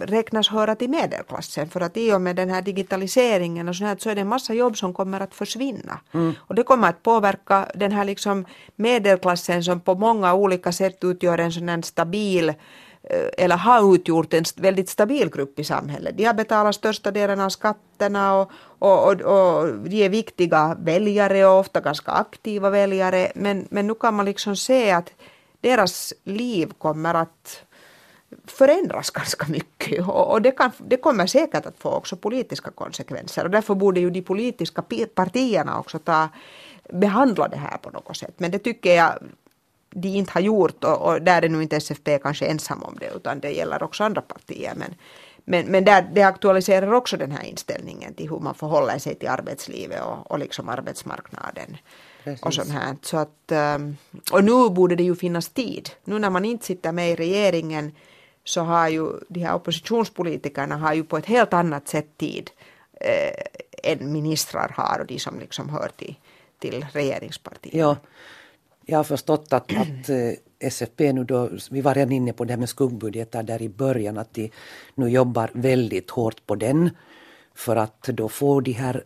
räknas 0.00 0.48
höra 0.48 0.74
till 0.74 0.90
medelklassen 0.90 1.68
för 1.68 1.80
att 1.80 1.96
i 1.96 2.12
och 2.12 2.20
med 2.20 2.36
den 2.36 2.50
här 2.50 2.62
digitaliseringen 2.62 3.68
och 3.68 3.76
så, 3.76 3.84
här, 3.84 3.96
så 3.98 4.10
är 4.10 4.14
det 4.14 4.20
en 4.20 4.28
massa 4.28 4.54
jobb 4.54 4.76
som 4.76 4.94
kommer 4.94 5.20
att 5.20 5.34
försvinna. 5.34 6.00
Mm. 6.14 6.34
Och 6.38 6.54
det 6.54 6.62
kommer 6.62 6.88
att 6.88 7.02
påverka 7.02 7.68
den 7.74 7.92
här 7.92 8.04
liksom 8.04 8.44
medelklassen 8.76 9.64
som 9.64 9.80
på 9.80 9.94
många 9.94 10.34
olika 10.34 10.72
sätt 10.72 11.04
utgör 11.04 11.38
en 11.38 11.52
sån 11.52 11.68
här 11.68 11.82
stabil 11.82 12.54
Eh, 13.02 13.44
eller 13.44 13.56
har 13.56 13.94
utgjort 13.94 14.34
en 14.34 14.44
väldigt 14.56 14.88
stabil 14.88 15.30
grupp 15.30 15.58
i 15.58 15.64
samhället. 15.64 16.16
De 16.16 16.24
har 16.24 16.34
betalat 16.34 16.74
största 16.74 17.10
delen 17.10 17.40
av 17.40 17.48
skatterna 17.48 18.34
och, 18.34 18.50
och, 18.78 19.08
och, 19.08 19.20
och 19.20 19.74
de 19.78 20.04
är 20.04 20.08
viktiga 20.08 20.76
väljare 20.80 21.46
och 21.46 21.58
ofta 21.58 21.80
ganska 21.80 22.10
aktiva 22.12 22.70
väljare. 22.70 23.32
Men, 23.34 23.66
men 23.70 23.86
nu 23.86 23.94
kan 23.94 24.14
man 24.14 24.24
liksom 24.24 24.56
se 24.56 24.90
att 24.90 25.12
deras 25.60 26.14
liv 26.24 26.72
kommer 26.78 27.14
att 27.14 27.62
förändras 28.46 29.10
ganska 29.20 29.46
mycket 29.46 30.08
och, 30.08 30.32
och 30.32 30.42
det, 30.42 30.50
kan, 30.50 30.70
det 30.78 30.96
kommer 30.96 31.26
säkert 31.26 31.66
att 31.66 31.78
få 31.78 31.90
också 31.90 32.16
politiska 32.16 32.70
konsekvenser 32.70 33.44
och 33.44 33.50
därför 33.50 33.74
borde 33.74 34.00
ju 34.00 34.10
de 34.10 34.22
politiska 34.22 34.82
partierna 35.14 35.78
också 35.78 35.98
ta, 35.98 36.28
behandla 36.92 37.48
det 37.48 37.56
här 37.56 37.78
på 37.78 37.90
något 37.90 38.16
sätt. 38.16 38.34
Men 38.36 38.50
det 38.50 38.58
tycker 38.58 38.96
jag 38.96 39.12
de 39.90 40.08
inte 40.08 40.32
har 40.32 40.40
gjort 40.40 40.84
och, 40.84 41.06
och 41.06 41.22
där 41.22 41.42
är 41.42 41.48
nu 41.48 41.62
inte 41.62 41.76
SFP 41.76 42.18
kanske 42.18 42.46
ensam 42.46 42.82
om 42.82 42.96
det 43.00 43.10
utan 43.16 43.40
det 43.40 43.50
gäller 43.50 43.82
också 43.82 44.04
andra 44.04 44.20
partier. 44.20 44.72
Men, 44.76 44.94
men, 45.44 45.66
men 45.66 45.84
där, 45.84 46.10
det 46.14 46.22
aktualiserar 46.22 46.92
också 46.92 47.16
den 47.16 47.30
här 47.30 47.44
inställningen 47.44 48.14
till 48.14 48.30
hur 48.30 48.38
man 48.38 48.54
förhåller 48.54 48.98
sig 48.98 49.14
till 49.14 49.28
arbetslivet 49.28 50.02
och, 50.02 50.30
och 50.30 50.38
liksom 50.38 50.68
arbetsmarknaden. 50.68 51.76
Precis. 52.24 52.42
och 52.42 52.54
sånt 52.54 52.70
här. 52.70 52.96
Så 53.02 53.16
att, 53.16 53.52
ehm, 53.52 53.96
och 54.32 54.44
nu 54.44 54.70
borde 54.70 54.96
det 54.96 55.02
ju 55.02 55.16
finnas 55.16 55.48
tid. 55.48 55.90
Nu 56.04 56.18
när 56.18 56.30
man 56.30 56.44
inte 56.44 56.66
sitter 56.66 56.92
med 56.92 57.10
i 57.10 57.14
regeringen 57.14 57.92
så 58.44 58.60
har 58.60 58.88
ju 58.88 59.12
de 59.28 59.40
här 59.40 59.54
oppositionspolitikerna 59.54 60.76
har 60.76 60.94
ju 60.94 61.04
på 61.04 61.16
ett 61.18 61.26
helt 61.26 61.52
annat 61.52 61.88
sätt 61.88 62.18
tid 62.18 62.50
eh, 63.00 63.92
än 63.92 64.12
ministrar 64.12 64.72
har 64.76 64.98
och 65.00 65.06
de 65.06 65.18
som 65.18 65.38
liksom 65.38 65.68
hör 65.68 65.90
till, 65.96 66.14
till 66.58 66.86
regeringspartiet. 66.92 67.74
Ja, 67.74 67.96
jag 68.90 68.98
har 68.98 69.04
förstått 69.04 69.52
att, 69.52 69.76
att 69.76 70.08
eh, 70.08 70.32
SFP 70.58 71.12
nu 71.12 71.24
då, 71.24 71.50
vi 71.70 71.80
var 71.80 71.94
redan 71.94 72.12
inne 72.12 72.32
på 72.32 72.44
det 72.44 72.52
här 72.52 72.58
med 72.58 72.68
skuggbudgetar 72.68 73.42
där 73.42 73.62
i 73.62 73.68
början, 73.68 74.18
att 74.18 74.34
de 74.34 74.50
nu 74.94 75.08
jobbar 75.08 75.50
väldigt 75.52 76.10
hårt 76.10 76.46
på 76.46 76.54
den 76.54 76.90
för 77.54 77.76
att 77.76 78.02
då 78.02 78.28
få 78.28 78.60
de 78.60 78.72
här 78.72 79.04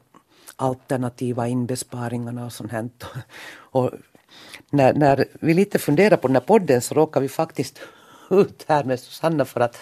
alternativa 0.57 1.49
inbesparingarna 1.49 2.45
och 2.45 2.53
sånt 2.53 2.73
här. 2.73 2.89
Och 3.53 3.91
när, 4.71 4.95
när 4.95 5.25
vi 5.41 5.55
lite 5.55 5.79
funderar 5.79 6.17
på 6.17 6.29
den 6.29 6.37
här 6.37 6.41
podden 6.41 6.81
så 6.81 6.95
råkar 6.95 7.21
vi 7.21 7.29
faktiskt 7.29 7.81
ut 8.31 8.65
här 8.69 8.85
med 8.85 9.01
Susanna 9.01 9.45
för 9.45 9.61
att 9.61 9.79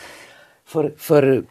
för, 0.64 0.94
för 0.96 1.44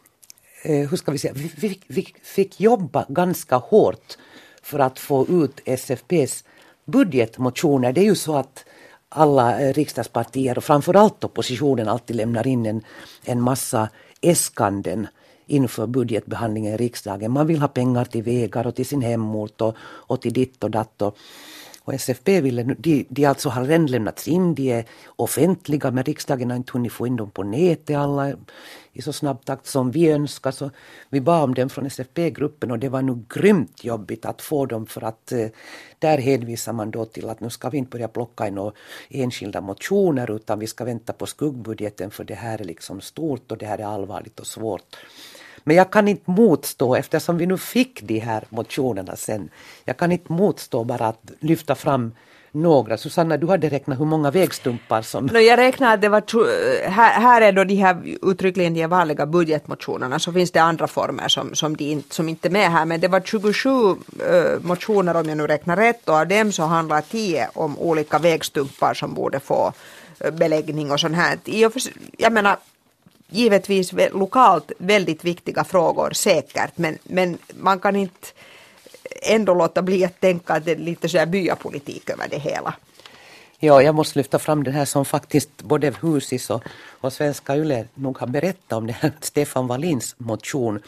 eh, 0.64 0.90
hur 0.90 0.98
ska 0.98 1.12
vi 1.12 1.18
säga, 1.18 1.34
vi, 1.34 1.52
vi, 1.58 1.82
vi 1.88 2.14
fick 2.24 2.60
jobba 2.60 3.06
ganska 3.10 3.56
hårt 3.56 4.18
för 4.62 4.80
att 4.80 5.00
få 5.00 5.28
ut 5.28 5.62
SFPs 5.66 6.44
budgetmotioner. 6.90 7.94
Det 7.94 8.02
är 8.02 8.06
ju 8.06 8.16
så 8.16 8.36
att 8.36 8.66
alla 9.10 9.62
eh, 9.62 9.74
riksdagspartier 9.74 10.58
och 10.58 10.64
framförallt 10.64 11.24
oppositionen 11.24 11.88
alltid 11.88 12.16
lämnar 12.16 12.48
in 12.48 12.66
en, 12.66 12.84
en 13.26 13.42
massa 13.42 13.90
äskanden 14.22 15.08
inför 15.48 15.88
budgetbehandlingen 15.88 16.74
i 16.74 16.78
riksdagen. 16.78 17.32
Man 17.32 17.48
vill 17.48 17.60
ha 17.60 17.68
pengar 17.68 18.06
till 18.06 18.24
vägar 18.24 18.68
och 18.68 18.76
till 18.76 18.86
sin 18.86 19.02
hemort 19.02 19.62
och, 19.62 19.76
och 19.82 20.22
till 20.22 20.34
ditt 20.34 20.64
och 20.64 20.72
datt. 20.72 21.02
Och, 21.02 21.18
och 21.84 21.94
SFP 21.94 22.42
ville, 22.42 22.64
de, 22.64 23.06
de 23.10 23.26
alltså 23.26 23.50
har 23.50 23.66
redan 23.66 23.86
lämnats 23.86 24.28
in, 24.28 24.56
de 24.56 24.72
är 24.72 24.86
offentliga 25.16 25.92
men 25.92 26.04
riksdagen 26.04 26.50
har 26.50 26.58
inte 26.58 26.72
hunnit 26.72 26.92
få 26.92 27.08
in 27.08 27.16
dem 27.16 27.32
på 27.32 27.44
nätet 27.44 27.98
alla 27.98 28.34
i 28.94 29.02
så 29.02 29.14
snabb 29.14 29.46
takt 29.46 29.66
som 29.66 29.92
vi 29.92 30.10
önskar. 30.10 30.52
Så 30.52 30.72
vi 31.10 31.22
bad 31.22 31.44
om 31.44 31.54
dem 31.54 31.70
från 31.70 31.86
SFP-gruppen 31.86 32.72
och 32.72 32.80
det 32.80 32.90
var 32.90 33.02
nog 33.02 33.28
grymt 33.28 33.84
jobbigt 33.84 34.26
att 34.26 34.42
få 34.42 34.66
dem 34.66 34.86
för 34.86 35.04
att 35.04 35.32
eh, 35.32 35.48
där 36.00 36.18
hänvisar 36.18 36.74
man 36.74 36.92
då 36.92 37.06
till 37.06 37.30
att 37.30 37.40
nu 37.40 37.50
ska 37.50 37.70
vi 37.70 37.78
inte 37.78 37.90
börja 37.90 38.08
plocka 38.08 38.48
in 38.48 38.56
några 38.56 38.74
enskilda 39.10 39.62
motioner 39.62 40.32
utan 40.32 40.60
vi 40.60 40.68
ska 40.68 40.86
vänta 40.86 41.14
på 41.14 41.26
skuggbudgeten 41.26 42.12
för 42.12 42.24
det 42.24 42.36
här 42.36 42.62
är 42.62 42.66
liksom 42.66 43.02
stort 43.02 43.52
och 43.52 43.58
det 43.58 43.66
här 43.66 43.78
är 43.78 43.86
allvarligt 43.86 44.40
och 44.40 44.48
svårt. 44.48 44.98
Men 45.70 45.76
jag 45.76 45.92
kan 45.92 46.08
inte 46.08 46.32
motstå, 46.32 46.96
eftersom 46.96 47.38
vi 47.38 47.46
nu 47.46 47.58
fick 47.58 48.02
de 48.02 48.20
här 48.20 48.44
motionerna 48.50 49.16
sen, 49.16 49.50
jag 49.86 49.98
kan 49.98 50.12
inte 50.12 50.32
motstå 50.34 50.84
bara 50.84 51.08
att 51.08 51.32
lyfta 51.40 51.76
fram 51.76 52.12
några. 52.52 52.98
Susanna, 52.98 53.38
du 53.38 53.48
hade 53.48 53.70
räknat 53.70 54.00
hur 54.00 54.06
många 54.06 54.32
vägstumpar 54.32 55.02
som... 55.02 55.26
No, 55.26 55.38
jag 55.38 55.58
räknar 55.58 55.94
att 55.94 56.02
det 56.02 56.10
var, 56.10 56.24
här, 56.90 57.22
här 57.22 57.42
är 57.42 57.52
då 57.52 57.64
de 57.64 57.76
här 57.76 58.18
uttryckligen 58.22 58.74
de 58.74 58.88
vanliga 58.88 59.26
budgetmotionerna, 59.26 60.20
så 60.20 60.34
finns 60.34 60.52
det 60.52 60.60
andra 60.60 60.88
former 60.88 61.28
som, 61.28 61.56
som, 61.56 61.78
de 61.78 61.84
inte, 61.84 62.16
som 62.16 62.30
inte 62.30 62.48
är 62.48 62.52
med 62.52 62.72
här, 62.72 62.86
men 62.86 63.00
det 63.00 63.08
var 63.08 63.22
27 63.22 63.70
uh, 63.70 63.96
eh, 64.30 64.60
motioner 64.62 65.16
om 65.16 65.30
jag 65.30 65.38
nu 65.38 65.48
räknar 65.48 65.78
rätt 65.78 66.10
och 66.10 66.16
av 66.16 66.28
dem 66.28 66.52
så 66.52 66.64
handlar 66.64 67.02
10 67.02 67.50
om 67.54 67.80
olika 67.80 68.20
vägstumpar 68.20 68.94
som 68.94 69.14
borde 69.14 69.40
få 69.40 69.74
uh, 70.26 70.32
beläggning 70.32 70.92
och 70.92 71.00
sånt 71.00 71.16
här. 71.16 71.38
Jag 72.18 72.34
menar, 72.34 72.58
givetvis 73.30 73.94
lokalt 74.12 74.72
väldigt 74.78 75.26
viktiga 75.26 75.64
frågor 75.64 76.12
säkert 76.12 76.78
men, 76.78 76.98
men 77.04 77.38
man 77.54 77.80
kan 77.80 77.96
inte 77.96 78.28
ändå 79.22 79.54
låta 79.54 79.82
bli 79.82 80.06
att 80.06 80.20
tänka 80.20 80.54
att 80.54 80.66
det 80.66 80.72
är 80.72 80.76
lite 80.76 81.10
så 81.10 81.18
här 81.18 81.26
byapolitik 81.26 82.10
över 82.10 82.28
det 82.30 82.40
hela. 82.40 82.74
Ja, 83.60 83.82
jag 83.82 83.96
måste 83.96 84.20
lyfta 84.20 84.40
fram 84.40 84.64
det 84.64 84.72
här 84.72 84.86
som 84.86 85.06
faktiskt 85.06 85.64
både 85.64 85.94
Husis 86.02 86.50
och, 86.50 86.64
och 87.02 87.14
Svenska 87.14 87.56
Yle 87.56 87.88
nog 87.94 88.18
har 88.18 88.28
berättat 88.28 88.74
om 88.74 88.88
det 88.88 88.94
här 88.94 89.12
Stefan 89.22 89.68
Wallins 89.68 90.16
motion 90.18 90.80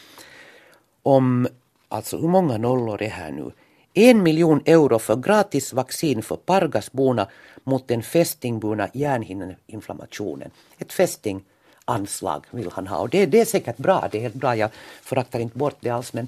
om, 1.04 1.48
alltså 1.90 2.18
hur 2.18 2.28
många 2.28 2.58
nollor 2.58 3.02
är 3.02 3.10
här 3.10 3.32
nu? 3.32 3.52
En 3.94 4.24
miljon 4.24 4.62
euro 4.66 5.00
för 5.00 5.16
gratis 5.16 5.74
vaccin 5.74 6.24
för 6.24 6.36
Pargasborna 6.36 7.28
mot 7.64 7.88
den 7.88 8.04
fästingburna 8.04 8.90
hjärnhinneinflammationen. 8.94 10.52
Ett 10.78 10.94
fästing 10.94 11.44
anslag 11.86 12.46
vill 12.52 12.72
han 12.72 12.88
ha. 12.88 12.98
Och 12.98 13.10
det, 13.10 13.26
det 13.26 13.41
är 13.41 13.46
säkert 13.46 13.78
bra, 13.78 14.08
det 14.12 14.17
är 14.17 14.22
helt 14.22 14.36
bra, 14.36 14.56
jag 14.56 14.70
föraktar 15.02 15.39
inte 15.39 15.58
bort 15.58 15.78
det 15.80 15.89
alls. 15.89 16.13
Men, 16.13 16.28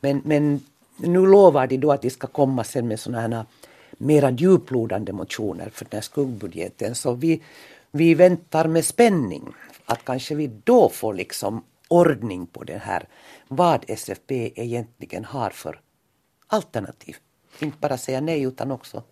men, 0.00 0.22
men 0.24 0.60
nu 0.96 1.26
lovar 1.26 1.66
de 1.66 1.76
då 1.76 1.92
att 1.92 2.02
de 2.02 2.10
ska 2.10 2.26
komma 2.26 2.64
sen 2.64 2.88
med 2.88 3.00
sådana 3.00 3.20
här 3.20 3.44
mera 3.98 4.30
djuplodande 4.30 5.12
motioner 5.12 5.70
för 5.70 5.84
den 5.84 5.96
här 5.96 6.00
skuggbudgeten. 6.00 6.94
Så 6.94 7.12
vi, 7.12 7.42
vi 7.90 8.14
väntar 8.14 8.66
med 8.68 8.84
spänning 8.84 9.54
att 9.84 10.04
kanske 10.04 10.34
vi 10.34 10.50
då 10.64 10.88
får 10.88 11.14
liksom 11.14 11.64
ordning 11.88 12.46
på 12.46 12.64
det 12.64 12.78
här, 12.78 13.08
vad 13.48 13.84
SFP 13.88 14.52
egentligen 14.54 15.24
har 15.24 15.50
för 15.50 15.80
alternativ. 16.46 17.16
Inte 17.58 17.78
bara 17.80 17.98
säga 17.98 18.20
nej 18.20 18.42
utan 18.42 18.70
också 18.70 19.02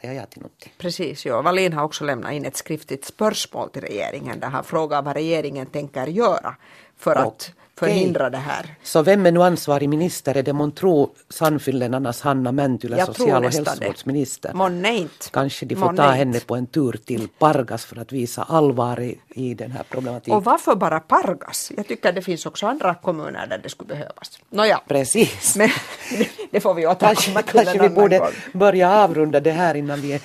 säga 0.00 0.14
ja 0.14 0.26
till 0.26 0.42
någonting. 0.42 0.72
Precis, 0.78 1.26
ja. 1.26 1.42
Wallin 1.42 1.72
har 1.72 1.84
också 1.84 2.04
lämnat 2.04 2.32
in 2.32 2.44
ett 2.44 2.56
skriftligt 2.56 3.04
spörsmål 3.04 3.70
till 3.70 3.82
regeringen 3.82 4.40
där 4.40 4.48
han 4.48 4.64
frågar 4.64 5.02
vad 5.02 5.14
regeringen 5.14 5.66
tänker 5.66 6.06
göra 6.06 6.56
för 6.98 7.14
att 7.16 7.52
förhindra 7.78 8.30
det 8.30 8.38
här. 8.38 8.74
Så 8.82 9.02
vem 9.02 9.26
är 9.26 9.32
nu 9.32 9.42
ansvarig 9.42 9.88
minister? 9.88 10.36
Är 10.36 10.42
det 10.42 10.52
månntro 10.52 11.14
Sannfinländarnas 11.28 12.20
Hanna 12.20 12.52
Mäntylä, 12.52 12.96
Jag 12.98 13.06
social 13.06 13.44
och 13.44 13.52
hälsovårdsminister? 13.52 14.52
Månne 14.54 14.94
inte. 14.94 15.30
Kanske 15.30 15.66
de 15.66 15.74
får 15.74 15.84
Månne 15.86 15.96
ta 15.96 16.04
inte. 16.04 16.16
henne 16.18 16.40
på 16.40 16.56
en 16.56 16.66
tur 16.66 16.92
till 17.04 17.28
Pargas 17.38 17.84
för 17.84 17.98
att 17.98 18.12
visa 18.12 18.42
allvar 18.42 19.00
i, 19.00 19.18
i 19.28 19.54
den 19.54 19.70
här 19.70 19.82
problematiken. 19.90 20.34
Och 20.34 20.44
varför 20.44 20.74
bara 20.74 21.00
Pargas? 21.00 21.72
Jag 21.76 21.88
tycker 21.88 22.12
det 22.12 22.22
finns 22.22 22.46
också 22.46 22.66
andra 22.66 22.94
kommuner 22.94 23.46
där 23.46 23.58
det 23.62 23.68
skulle 23.68 23.88
behövas. 23.88 24.38
Nåja, 24.50 24.80
Precis. 24.88 25.56
men 25.56 25.68
det 26.50 26.60
får 26.60 26.74
vi 26.74 26.82
Kanske, 26.82 27.06
återkomma 27.06 27.42
till 27.42 27.52
kanske 27.52 27.70
en 27.72 27.78
vi 27.78 27.86
annan 27.86 27.94
borde 27.94 28.18
gång. 28.18 28.28
börja 28.52 28.90
avrunda 29.04 29.40
det 29.40 29.52
här 29.52 29.74
innan 29.74 30.00
vi 30.00 30.12
är, 30.12 30.20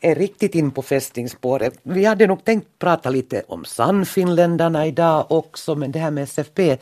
är 0.00 0.14
riktigt 0.14 0.54
in 0.54 0.70
på 0.70 0.82
fästingspåret. 0.82 1.74
Vi 1.82 2.04
hade 2.04 2.26
nog 2.26 2.44
tänkt 2.44 2.68
prata 2.78 3.10
lite 3.10 3.42
om 3.48 3.64
Sannfinländarna 3.64 4.86
idag 4.86 5.26
också, 5.28 5.74
men 5.74 5.92
det 5.92 5.98
här 5.98 6.10
med 6.10 6.24
SFP 6.24 6.78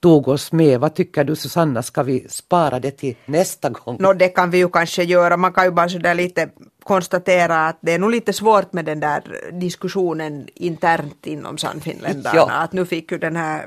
tog 0.00 0.28
oss 0.28 0.52
med. 0.52 0.80
Vad 0.80 0.94
tycker 0.94 1.24
du 1.24 1.36
Susanna, 1.36 1.82
ska 1.82 2.02
vi 2.02 2.26
spara 2.28 2.80
det 2.80 2.90
till 2.90 3.16
nästa 3.26 3.70
gång? 3.70 3.96
Nå, 4.00 4.12
det 4.12 4.28
kan 4.28 4.50
vi 4.50 4.58
ju 4.58 4.68
kanske 4.68 5.02
göra. 5.02 5.36
Man 5.36 5.52
kan 5.52 5.64
ju 5.64 5.70
bara 5.70 5.88
sådär 5.88 6.14
lite 6.14 6.48
konstatera 6.82 7.68
att 7.68 7.78
det 7.80 7.92
är 7.92 7.98
nog 7.98 8.10
lite 8.10 8.32
svårt 8.32 8.72
med 8.72 8.84
den 8.84 9.00
där 9.00 9.22
diskussionen 9.52 10.48
internt 10.54 11.26
inom 11.26 11.58
Sannfinländarna. 11.58 12.36
Ja. 12.36 12.50
Att 12.50 12.72
nu 12.72 12.86
fick 12.86 13.12
ju 13.12 13.18
den 13.18 13.36
här 13.36 13.66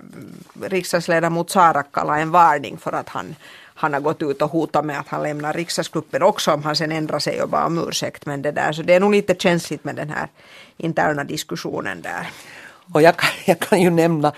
riksdagsledamot 0.62 1.50
Saarakkala 1.50 2.20
en 2.20 2.32
varning 2.32 2.78
för 2.78 2.92
att 2.94 3.10
han, 3.10 3.36
han 3.86 3.94
har 3.94 4.02
gått 4.02 4.22
ut 4.22 4.42
och 4.42 4.52
hotat 4.52 4.86
med 4.86 5.00
att 5.00 5.08
han 5.08 5.24
lämnar 5.24 5.54
riksdagsgruppen 5.54 6.24
också 6.24 6.52
om 6.54 6.64
han 6.64 6.76
sen 6.76 6.92
ändrar 6.92 7.20
sig 7.20 7.42
och 7.42 7.50
bara 7.50 7.66
om 7.66 7.88
ursäkt. 7.88 8.26
Men 8.26 8.42
det 8.42 8.52
där, 8.52 8.72
så 8.72 8.82
det 8.82 8.94
är 8.94 9.00
nog 9.00 9.12
lite 9.12 9.36
känsligt 9.36 9.84
med 9.84 9.96
den 9.96 10.10
här 10.10 10.28
interna 10.78 11.24
diskussionen 11.24 12.02
där. 12.02 12.30
Och 12.94 13.02
jag 13.02 13.18
kan, 13.18 13.30
jag 13.46 13.60
kan 13.60 13.82
ju 13.82 13.90
nämna, 13.90 14.34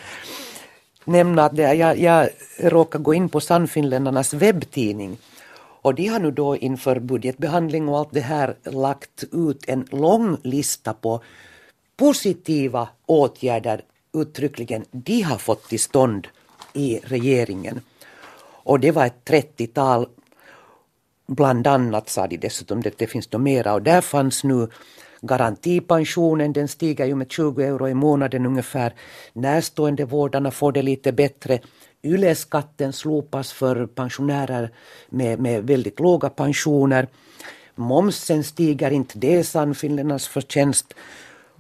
nämna 1.06 1.46
att 1.46 1.56
det, 1.56 1.74
jag, 1.74 2.00
jag 2.00 2.30
råkar 2.60 3.00
gå 3.00 3.14
in 3.14 3.30
på 3.30 3.40
Sannfinländarnas 3.40 4.34
webbtidning 4.34 5.18
och 5.82 5.96
de 5.96 6.08
har 6.08 6.20
nu 6.20 6.32
då 6.32 6.58
inför 6.58 7.00
budgetbehandling 7.00 7.90
och 7.90 7.98
allt 7.98 8.12
det 8.12 8.22
här 8.22 8.56
lagt 8.64 9.24
ut 9.32 9.64
en 9.68 9.88
lång 9.92 10.38
lista 10.44 10.94
på 10.94 11.22
positiva 11.98 12.90
åtgärder 13.06 13.82
uttryckligen 14.14 14.86
de 14.92 15.22
har 15.22 15.38
fått 15.38 15.70
till 15.70 15.80
stånd 15.80 16.28
i 16.74 17.00
regeringen. 17.04 17.82
Och 18.68 18.80
det 18.80 18.92
var 18.92 19.06
ett 19.06 19.30
30-tal 19.30 20.08
Bland 21.28 21.68
annat 21.68 22.10
sa 22.10 22.28
de 22.28 22.38
dessutom 22.38 22.80
att 22.80 22.98
det 22.98 23.08
finns 23.08 23.28
då 23.28 23.38
mera 23.38 23.74
och 23.74 23.82
där 23.82 24.02
fanns 24.02 24.44
nu 24.44 24.68
garantipensionen, 25.22 26.54
den 26.54 26.68
stiger 26.68 27.06
ju 27.06 27.16
med 27.16 27.32
20 27.32 27.64
euro 27.64 27.88
i 27.88 27.94
månaden 27.94 28.46
ungefär. 28.46 28.94
Närståendevårdarna 29.34 30.52
får 30.52 30.72
det 30.72 30.82
lite 30.82 31.12
bättre. 31.12 31.60
Yleskatten 32.04 32.94
slopas 32.94 33.52
för 33.52 33.86
pensionärer 33.86 34.72
med, 35.10 35.40
med 35.40 35.64
väldigt 35.64 36.00
låga 36.00 36.30
pensioner. 36.30 37.08
Momsen 37.76 38.44
stiger 38.44 38.92
inte, 38.92 39.20
det 39.20 39.36
är 39.36 39.44
Sannfinländarnas 39.44 40.28
förtjänst. 40.28 40.94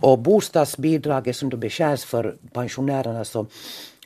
Och 0.02 0.20
bostadsbidraget 0.20 1.36
som 1.36 1.50
då 1.50 1.58
beskärs 1.58 2.04
för 2.04 2.36
pensionärerna 2.54 3.26
så, 3.26 3.46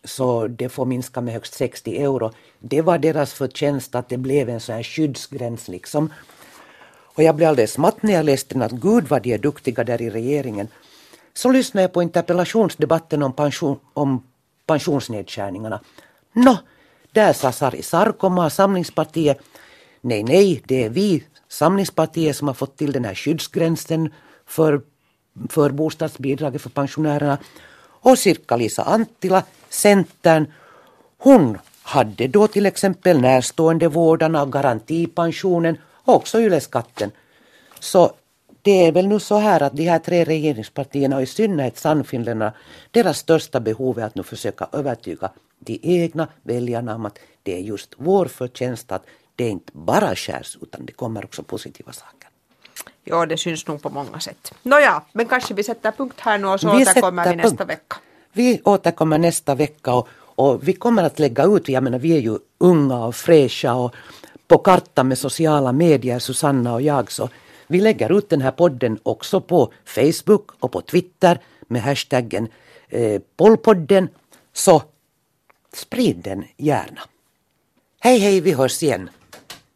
så 0.04 0.48
det 0.48 0.70
får 0.70 0.86
minska 0.86 1.22
med 1.22 1.34
högst 1.34 1.54
60 1.54 1.98
euro. 1.98 2.32
Det 2.60 2.82
var 2.82 2.98
deras 2.98 3.34
förtjänst 3.34 3.96
att 3.96 4.10
det 4.10 4.18
blev 4.18 4.50
en 4.50 4.60
sån 4.60 4.76
här 4.76 4.84
skyddsgräns 4.84 5.68
liksom. 5.68 6.14
Och 7.16 7.24
jag 7.24 7.36
blev 7.36 7.50
alldeles 7.50 7.78
matt 7.78 8.04
när 8.04 8.14
jag 8.14 8.26
läste 8.26 8.54
den 8.54 8.62
att 8.62 8.72
gud 8.72 9.08
vad 9.08 9.22
de 9.22 9.34
är 9.34 9.38
duktiga 9.38 9.84
där 9.84 10.02
i 10.02 10.10
regeringen. 10.10 10.68
Så 11.34 11.52
lyssnade 11.52 11.84
jag 11.84 11.94
på 11.94 12.02
interpellationsdebatten 12.02 13.24
om, 13.24 13.34
pension, 13.34 13.80
om 13.94 14.24
pensionsnedskärningarna. 14.66 15.80
Nå, 16.34 16.58
där 17.12 17.34
sa 17.34 17.52
Sari 17.52 17.82
Sarkomaa, 17.82 18.50
Samlingspartiet, 18.50 19.38
nej, 20.02 20.24
nej, 20.24 20.62
det 20.66 20.84
är 20.84 20.90
vi, 20.90 21.24
Samlingspartiet, 21.48 22.36
som 22.36 22.48
har 22.48 22.56
fått 22.56 22.78
till 22.78 22.92
den 22.92 23.06
här 23.06 23.16
skyddsgränsen 23.16 24.14
för, 24.46 24.82
för 25.50 25.70
bostadsbidraget 25.70 26.62
för 26.62 26.70
pensionärerna. 26.70 27.38
Och 28.04 28.18
cirka 28.18 28.56
Lisa 28.56 28.84
Anttila, 28.84 29.44
Centern, 29.72 30.54
hon 31.18 31.58
hade 31.84 32.28
då 32.28 32.48
till 32.48 32.66
exempel 32.66 33.22
närståendevårdarna 33.22 34.42
och 34.42 34.52
garantipensionen 34.52 35.78
och 36.06 36.16
också 36.16 36.42
yleskatten. 36.42 37.12
Så 37.80 38.12
det 38.62 38.88
är 38.88 38.92
väl 38.92 39.08
nu 39.08 39.20
så 39.20 39.38
här 39.38 39.64
att 39.64 39.74
de 39.78 39.84
här 39.84 40.00
tre 40.00 40.24
regeringspartierna 40.24 41.16
och 41.16 41.22
i 41.22 41.26
synnerhet 41.26 41.78
Sannfinländarna, 41.78 42.54
deras 42.92 43.18
största 43.18 43.60
behov 43.60 44.00
är 44.00 44.04
att 44.06 44.16
nu 44.16 44.24
försöka 44.24 44.68
övertyga 44.72 45.32
de 45.60 45.80
egna 45.84 46.28
väljarna 46.44 46.96
om 46.96 47.06
att 47.06 47.20
det 47.44 47.56
är 47.56 47.60
just 47.60 47.94
vår 47.98 48.26
förtjänst 48.26 48.92
att 48.92 49.06
det 49.36 49.50
inte 49.50 49.72
bara 49.74 50.16
skärs 50.16 50.58
utan 50.62 50.86
det 50.86 50.94
kommer 50.94 51.26
också 51.26 51.44
positiva 51.44 51.92
saker. 51.92 52.30
Ja, 53.04 53.26
det 53.26 53.38
syns 53.38 53.68
nog 53.68 53.82
på 53.82 53.90
många 53.90 54.20
sätt. 54.20 54.54
Nåja, 54.64 55.04
men 55.14 55.26
kanske 55.28 55.54
vi 55.54 55.64
sätter 55.64 55.92
punkt 55.92 56.20
här 56.20 56.38
nu 56.38 56.48
och 56.48 56.60
så 56.60 56.76
Vi 56.76 56.82
återkommer 56.82 57.30
vi 57.30 57.36
nästa 57.36 57.58
punkt. 57.58 57.70
vecka. 57.70 57.98
Vi 58.34 58.62
återkommer 58.64 59.18
nästa 59.18 59.56
vecka 59.56 59.94
och, 59.94 60.08
och 60.36 60.68
vi 60.68 60.74
kommer 60.74 61.04
att 61.04 61.20
lägga 61.20 61.44
ut, 61.44 61.70
jag 61.70 61.84
menar 61.84 62.00
vi 62.00 62.18
är 62.18 62.22
ju 62.22 62.38
unga 62.58 63.06
och 63.06 63.16
fräscha 63.16 63.74
och 63.74 63.96
på 64.48 64.58
kartan 64.58 65.08
med 65.08 65.18
sociala 65.18 65.72
medier, 65.72 66.20
Susanna 66.20 66.74
och 66.74 66.82
jag, 66.82 67.12
så 67.12 67.30
vi 67.68 67.82
lägger 67.82 68.18
ut 68.18 68.30
den 68.30 68.42
här 68.42 68.52
podden 68.52 69.00
också 69.04 69.42
på 69.42 69.74
Facebook 69.86 70.52
och 70.60 70.72
på 70.72 70.82
Twitter 70.82 71.40
med 71.68 71.82
hashtaggen 71.82 72.48
eh, 72.90 73.22
Pollpodden. 73.38 74.10
Så 74.54 74.82
sprid 75.74 76.18
den 76.18 76.44
gärna. 76.58 77.02
Hej 78.00 78.20
hej, 78.20 78.42
vi 78.42 78.52
hörs 78.52 78.84
igen. 78.84 79.10